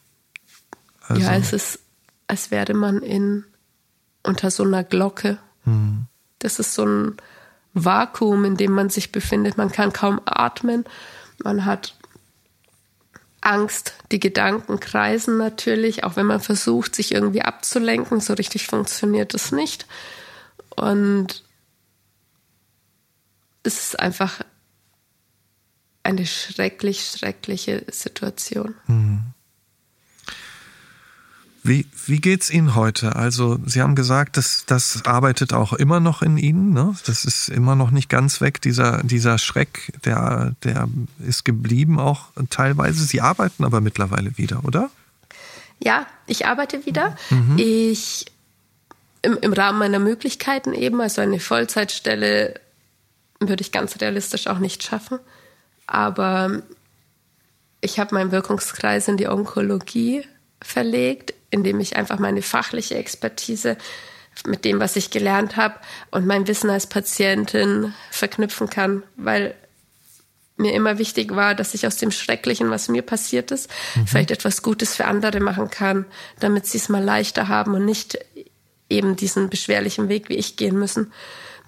[1.07, 1.21] Also.
[1.21, 1.79] Ja, es ist,
[2.27, 3.43] als wäre man in
[4.23, 5.37] unter so einer Glocke.
[5.65, 6.05] Mhm.
[6.39, 7.17] Das ist so ein
[7.73, 9.57] Vakuum, in dem man sich befindet.
[9.57, 10.85] Man kann kaum atmen.
[11.43, 11.95] Man hat
[13.41, 13.93] Angst.
[14.11, 18.19] Die Gedanken kreisen natürlich, auch wenn man versucht, sich irgendwie abzulenken.
[18.19, 19.85] So richtig funktioniert es nicht.
[20.75, 21.43] Und
[23.63, 24.41] es ist einfach
[26.03, 28.75] eine schrecklich, schreckliche Situation.
[28.87, 29.32] Mhm.
[31.73, 33.15] Wie, wie geht's Ihnen heute?
[33.15, 36.95] Also, Sie haben gesagt, dass das arbeitet auch immer noch in Ihnen, ne?
[37.07, 38.61] Das ist immer noch nicht ganz weg.
[38.61, 40.87] Dieser, dieser Schreck, der, der
[41.27, 43.03] ist geblieben auch teilweise.
[43.05, 44.91] Sie arbeiten aber mittlerweile wieder, oder?
[45.79, 47.17] Ja, ich arbeite wieder.
[47.31, 47.55] Mhm.
[47.57, 48.27] Ich
[49.23, 52.53] im, im Rahmen meiner Möglichkeiten eben, also eine Vollzeitstelle
[53.39, 55.17] würde ich ganz realistisch auch nicht schaffen.
[55.87, 56.61] Aber
[57.81, 60.23] ich habe meinen Wirkungskreis in die Onkologie
[60.61, 63.77] verlegt, indem ich einfach meine fachliche Expertise
[64.47, 65.75] mit dem, was ich gelernt habe
[66.09, 69.53] und mein Wissen als Patientin verknüpfen kann, weil
[70.57, 74.07] mir immer wichtig war, dass ich aus dem Schrecklichen, was mir passiert ist, mhm.
[74.07, 76.05] vielleicht etwas Gutes für andere machen kann,
[76.39, 78.17] damit sie es mal leichter haben und nicht
[78.89, 81.13] eben diesen beschwerlichen Weg wie ich gehen müssen.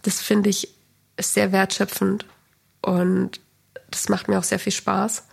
[0.01, 0.69] Das finde ich
[1.19, 2.25] sehr wertschöpfend
[2.81, 3.39] und
[3.91, 5.23] das macht mir auch sehr viel Spaß.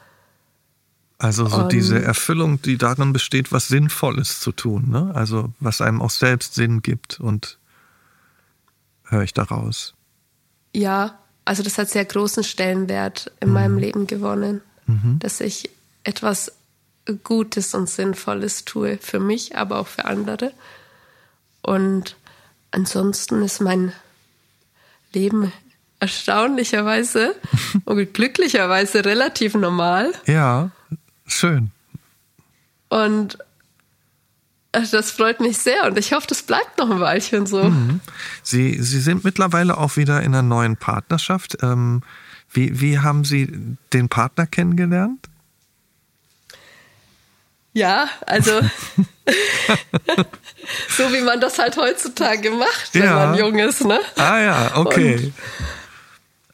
[1.23, 5.13] Also so und diese Erfüllung, die darin besteht, was Sinnvolles zu tun, ne?
[5.15, 7.59] Also was einem auch selbst Sinn gibt und
[9.05, 9.95] höre ich daraus.
[10.75, 13.55] Ja, also das hat sehr großen Stellenwert in mhm.
[13.55, 15.21] meinem Leben gewonnen, mhm.
[15.21, 15.71] dass ich
[16.03, 16.51] etwas
[17.23, 20.53] Gutes und Sinnvolles tue für mich, aber auch für andere.
[21.61, 22.17] Und
[22.73, 23.93] ansonsten ist mein
[25.13, 25.53] Leben
[26.01, 27.37] erstaunlicherweise
[27.85, 30.13] und glücklicherweise relativ normal.
[30.27, 30.73] Ja.
[31.27, 31.71] Schön.
[32.89, 33.39] Und
[34.73, 37.65] äh, das freut mich sehr und ich hoffe, das bleibt noch ein Weilchen so.
[37.65, 38.01] Mhm.
[38.43, 41.59] Sie, Sie sind mittlerweile auch wieder in einer neuen Partnerschaft.
[41.63, 42.03] Ähm,
[42.51, 45.29] wie, wie haben Sie den Partner kennengelernt?
[47.75, 48.51] Ja, also
[50.91, 53.15] so wie man das halt heutzutage macht, wenn ja.
[53.15, 53.99] man jung ist, ne?
[54.17, 55.15] Ah ja, okay.
[55.17, 55.33] Und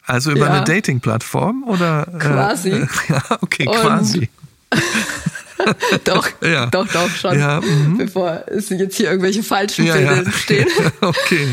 [0.09, 0.53] also über ja.
[0.53, 2.07] eine Dating-Plattform oder?
[2.19, 2.71] Quasi.
[2.71, 4.31] Äh, ja, okay, quasi.
[6.05, 6.67] doch, ja.
[6.67, 7.39] doch, doch, schon.
[7.39, 7.99] Ja, mhm.
[7.99, 10.33] Bevor es jetzt hier irgendwelche falschen ja, Bilder ja.
[10.33, 10.69] stehen.
[11.01, 11.49] okay.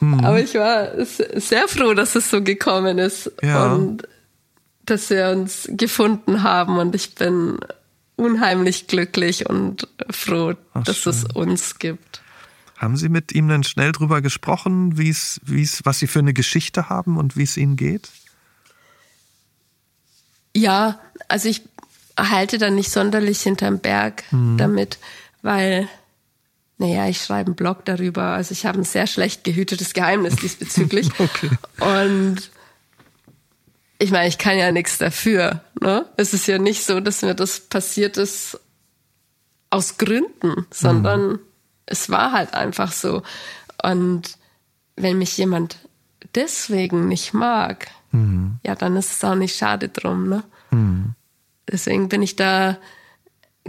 [0.00, 0.24] Mhm.
[0.24, 4.02] Aber ich war sehr froh, dass es so gekommen ist und
[4.84, 7.58] dass wir uns gefunden haben und ich bin
[8.16, 11.12] unheimlich glücklich und froh, Ach, dass schön.
[11.12, 12.22] es uns gibt.
[12.76, 16.20] Haben Sie mit ihm denn schnell drüber gesprochen, wie es, wie es, was Sie für
[16.20, 18.08] eine Geschichte haben und wie es Ihnen geht?
[20.54, 21.62] Ja, also ich
[22.18, 24.58] halte dann nicht sonderlich hinterm Berg mhm.
[24.58, 24.98] damit,
[25.42, 25.88] weil,
[26.78, 28.22] naja, ich schreibe einen Blog darüber.
[28.22, 31.08] Also ich habe ein sehr schlecht gehütetes Geheimnis diesbezüglich.
[31.18, 31.50] okay.
[31.80, 32.50] Und
[33.98, 35.62] ich meine, ich kann ja nichts dafür.
[35.80, 36.06] Ne?
[36.16, 38.58] Es ist ja nicht so, dass mir das passiert ist
[39.70, 41.38] aus Gründen, sondern mhm.
[41.86, 43.22] es war halt einfach so.
[43.82, 44.38] Und
[44.96, 45.78] wenn mich jemand
[46.34, 48.58] deswegen nicht mag, mhm.
[48.64, 50.28] ja, dann ist es auch nicht schade drum.
[50.28, 50.42] Ne?
[50.70, 51.14] Mhm.
[51.70, 52.78] Deswegen bin ich da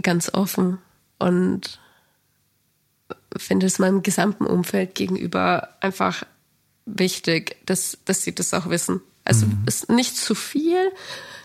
[0.02, 0.78] ganz offen
[1.18, 1.78] und
[3.36, 6.24] finde es meinem gesamten Umfeld gegenüber einfach
[6.86, 9.00] wichtig, dass, dass sie das auch wissen.
[9.24, 9.62] Also mhm.
[9.66, 10.90] ist nicht zu viel,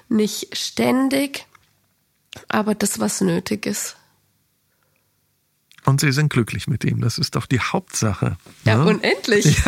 [0.10, 1.45] nicht ständig,
[2.47, 3.97] aber das, was nötig ist.
[5.86, 7.00] Und Sie sind glücklich mit ihm.
[7.00, 8.38] Das ist doch die Hauptsache.
[8.64, 8.86] Ja, ne?
[8.86, 9.62] unendlich.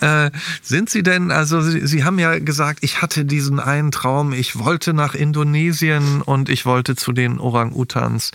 [0.00, 0.26] Ja.
[0.26, 0.30] äh,
[0.62, 4.58] sind Sie denn, also Sie, Sie haben ja gesagt, ich hatte diesen einen Traum, ich
[4.58, 8.30] wollte nach Indonesien und ich wollte zu den Orang-Utans.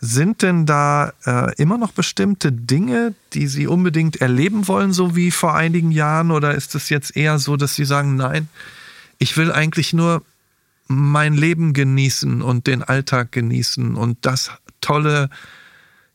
[0.00, 5.32] Sind denn da äh, immer noch bestimmte Dinge, die Sie unbedingt erleben wollen, so wie
[5.32, 6.30] vor einigen Jahren?
[6.30, 8.48] Oder ist es jetzt eher so, dass Sie sagen, nein,
[9.18, 10.22] ich will eigentlich nur
[10.86, 15.28] mein Leben genießen und den Alltag genießen und das tolle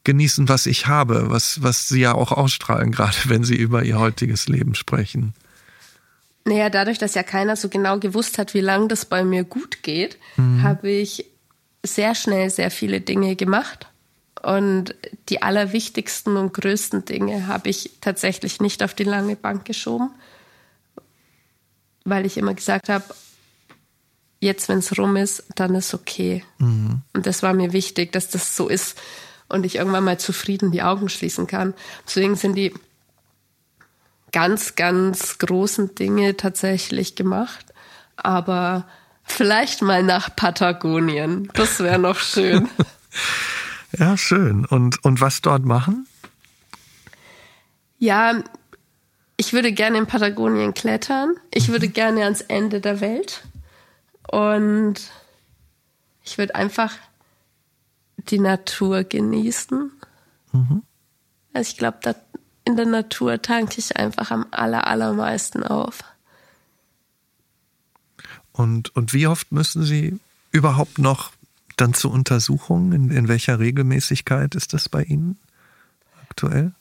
[0.07, 3.99] genießen, was ich habe, was, was Sie ja auch ausstrahlen, gerade wenn Sie über Ihr
[3.99, 5.35] heutiges Leben sprechen.
[6.45, 9.83] Naja, dadurch, dass ja keiner so genau gewusst hat, wie lange das bei mir gut
[9.83, 10.63] geht, mhm.
[10.63, 11.25] habe ich
[11.83, 13.87] sehr schnell sehr viele Dinge gemacht.
[14.41, 14.95] Und
[15.27, 20.11] die allerwichtigsten und größten Dinge habe ich tatsächlich nicht auf die lange Bank geschoben,
[22.05, 23.03] weil ich immer gesagt habe,
[24.39, 26.45] jetzt, wenn es rum ist, dann ist okay.
[26.59, 27.01] Mhm.
[27.13, 28.97] Und das war mir wichtig, dass das so ist
[29.49, 31.73] und ich irgendwann mal zufrieden die Augen schließen kann.
[32.05, 32.73] Deswegen sind die
[34.31, 37.65] ganz, ganz großen Dinge tatsächlich gemacht.
[38.17, 38.85] Aber
[39.27, 41.49] Vielleicht mal nach Patagonien.
[41.53, 42.69] Das wäre noch schön.
[43.99, 44.65] ja, schön.
[44.65, 46.07] Und, und was dort machen?
[47.99, 48.41] Ja,
[49.35, 51.35] ich würde gerne in Patagonien klettern.
[51.53, 51.73] Ich mhm.
[51.73, 53.43] würde gerne ans Ende der Welt.
[54.31, 54.95] Und
[56.23, 56.93] ich würde einfach
[58.17, 59.91] die Natur genießen.
[60.51, 60.83] Mhm.
[61.53, 62.15] Also ich glaube,
[62.65, 66.03] in der Natur tanke ich einfach am aller, allermeisten auf.
[68.51, 70.19] Und, und wie oft müssen Sie
[70.51, 71.31] überhaupt noch
[71.77, 72.91] dann zur Untersuchung?
[72.91, 75.37] In, in welcher Regelmäßigkeit ist das bei Ihnen
[76.29, 76.73] aktuell?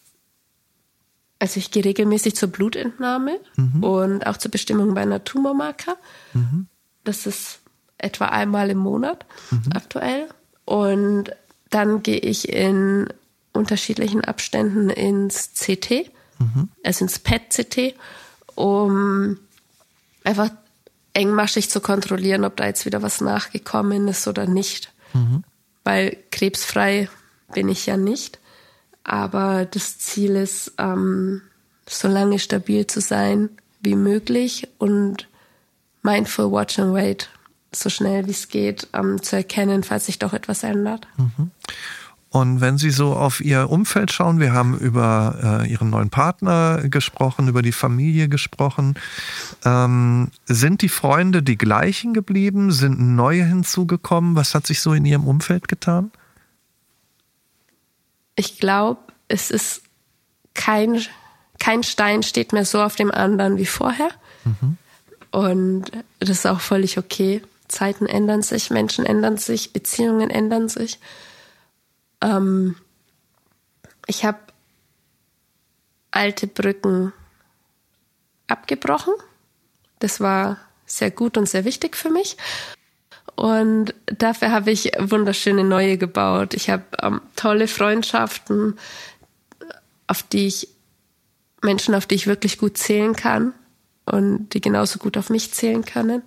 [1.38, 3.84] Also ich gehe regelmäßig zur Blutentnahme mhm.
[3.84, 5.96] und auch zur Bestimmung meiner Tumormarker.
[6.32, 6.66] Mhm.
[7.04, 7.60] Das ist
[7.98, 9.72] etwa einmal im Monat mhm.
[9.74, 10.28] aktuell.
[10.66, 11.30] Und
[11.70, 13.08] dann gehe ich in
[13.52, 16.68] unterschiedlichen Abständen ins CT, mhm.
[16.84, 17.94] also ins PET-CT,
[18.54, 19.38] um
[20.24, 20.50] einfach
[21.14, 24.92] engmaschig zu kontrollieren, ob da jetzt wieder was nachgekommen ist oder nicht.
[25.14, 25.44] Mhm.
[25.84, 27.08] Weil krebsfrei
[27.54, 28.38] bin ich ja nicht.
[29.04, 31.42] Aber das Ziel ist, ähm,
[31.88, 33.50] so lange stabil zu sein
[33.80, 35.28] wie möglich und
[36.02, 37.28] mindful watch and wait
[37.80, 41.06] so schnell wie es geht ähm, zu erkennen, falls sich doch etwas ändert.
[41.16, 41.50] Mhm.
[42.30, 46.82] Und wenn Sie so auf Ihr Umfeld schauen, wir haben über äh, Ihren neuen Partner
[46.84, 48.98] gesprochen, über die Familie gesprochen.
[49.64, 52.72] Ähm, sind die Freunde die gleichen geblieben?
[52.72, 54.36] Sind neue hinzugekommen?
[54.36, 56.10] Was hat sich so in Ihrem Umfeld getan?
[58.34, 59.82] Ich glaube, es ist
[60.52, 61.00] kein,
[61.58, 64.10] kein Stein steht mehr so auf dem anderen wie vorher.
[64.44, 64.76] Mhm.
[65.30, 65.84] Und
[66.20, 67.40] das ist auch völlig okay.
[67.68, 70.98] Zeiten ändern sich, Menschen ändern sich, Beziehungen ändern sich.
[72.20, 72.76] Ähm,
[74.06, 74.38] ich habe
[76.10, 77.12] alte Brücken
[78.46, 79.14] abgebrochen.
[79.98, 82.36] Das war sehr gut und sehr wichtig für mich.
[83.34, 86.54] Und dafür habe ich wunderschöne neue gebaut.
[86.54, 88.78] Ich habe ähm, tolle Freundschaften,
[90.06, 90.68] auf die ich
[91.62, 93.52] Menschen, auf die ich wirklich gut zählen kann
[94.06, 96.22] und die genauso gut auf mich zählen können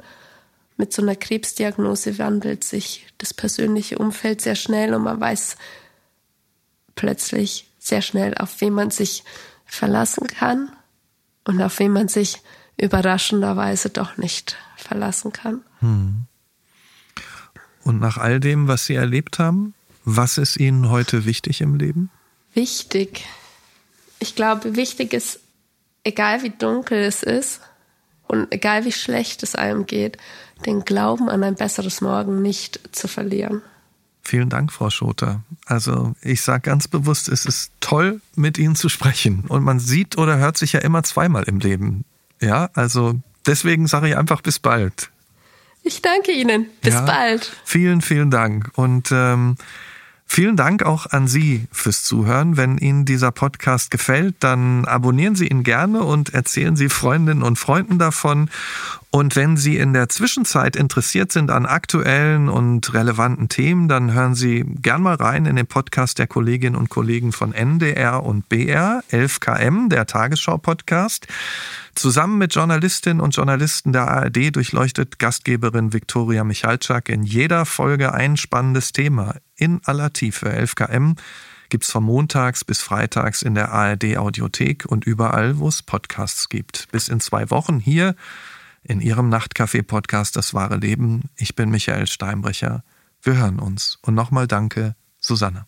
[0.80, 5.57] mit so einer Krebsdiagnose wandelt sich das persönliche Umfeld sehr schnell und man weiß
[6.95, 9.25] plötzlich sehr schnell, auf wen man sich
[9.65, 10.71] verlassen kann
[11.43, 12.41] und auf wen man sich
[12.77, 15.65] überraschenderweise doch nicht verlassen kann.
[15.80, 16.25] Hm.
[17.84, 19.73] Und nach all dem, was Sie erlebt haben,
[20.05, 22.09] was ist Ihnen heute wichtig im Leben?
[22.53, 23.25] Wichtig.
[24.19, 25.41] Ich glaube, wichtig ist,
[26.05, 27.59] egal wie dunkel es ist
[28.27, 30.17] und egal wie schlecht es einem geht,
[30.66, 33.62] den Glauben an ein besseres Morgen nicht zu verlieren.
[34.22, 35.41] Vielen Dank, Frau Schoter.
[35.66, 39.45] Also ich sage ganz bewusst, es ist toll, mit Ihnen zu sprechen.
[39.47, 42.05] Und man sieht oder hört sich ja immer zweimal im Leben.
[42.39, 45.10] Ja, also deswegen sage ich einfach bis bald.
[45.84, 46.68] Ich danke Ihnen.
[46.82, 47.51] Bis ja, bald.
[47.64, 48.72] Vielen, vielen Dank.
[48.76, 49.55] Und ähm,
[50.32, 52.55] Vielen Dank auch an Sie fürs Zuhören.
[52.55, 57.57] Wenn Ihnen dieser Podcast gefällt, dann abonnieren Sie ihn gerne und erzählen Sie Freundinnen und
[57.57, 58.51] Freunden davon.
[59.09, 64.36] Und wenn Sie in der Zwischenzeit interessiert sind an aktuellen und relevanten Themen, dann hören
[64.36, 69.03] Sie gern mal rein in den Podcast der Kolleginnen und Kollegen von NDR und BR,
[69.11, 71.25] 11KM, der Tagesschau-Podcast.
[71.95, 78.38] Zusammen mit Journalistinnen und Journalisten der ARD durchleuchtet Gastgeberin Viktoria Michalczak in jeder Folge ein
[78.38, 80.49] spannendes Thema in aller Tiefe.
[80.49, 81.16] 11KM
[81.70, 86.91] gibt's von montags bis freitags in der ARD Audiothek und überall, wo es Podcasts gibt.
[86.91, 88.16] Bis in zwei Wochen hier
[88.84, 91.30] in Ihrem Nachtcafé-Podcast Das wahre Leben.
[91.36, 92.84] Ich bin Michael Steinbrecher.
[93.22, 93.99] Wir hören uns.
[94.01, 95.66] Und nochmal danke, Susanne.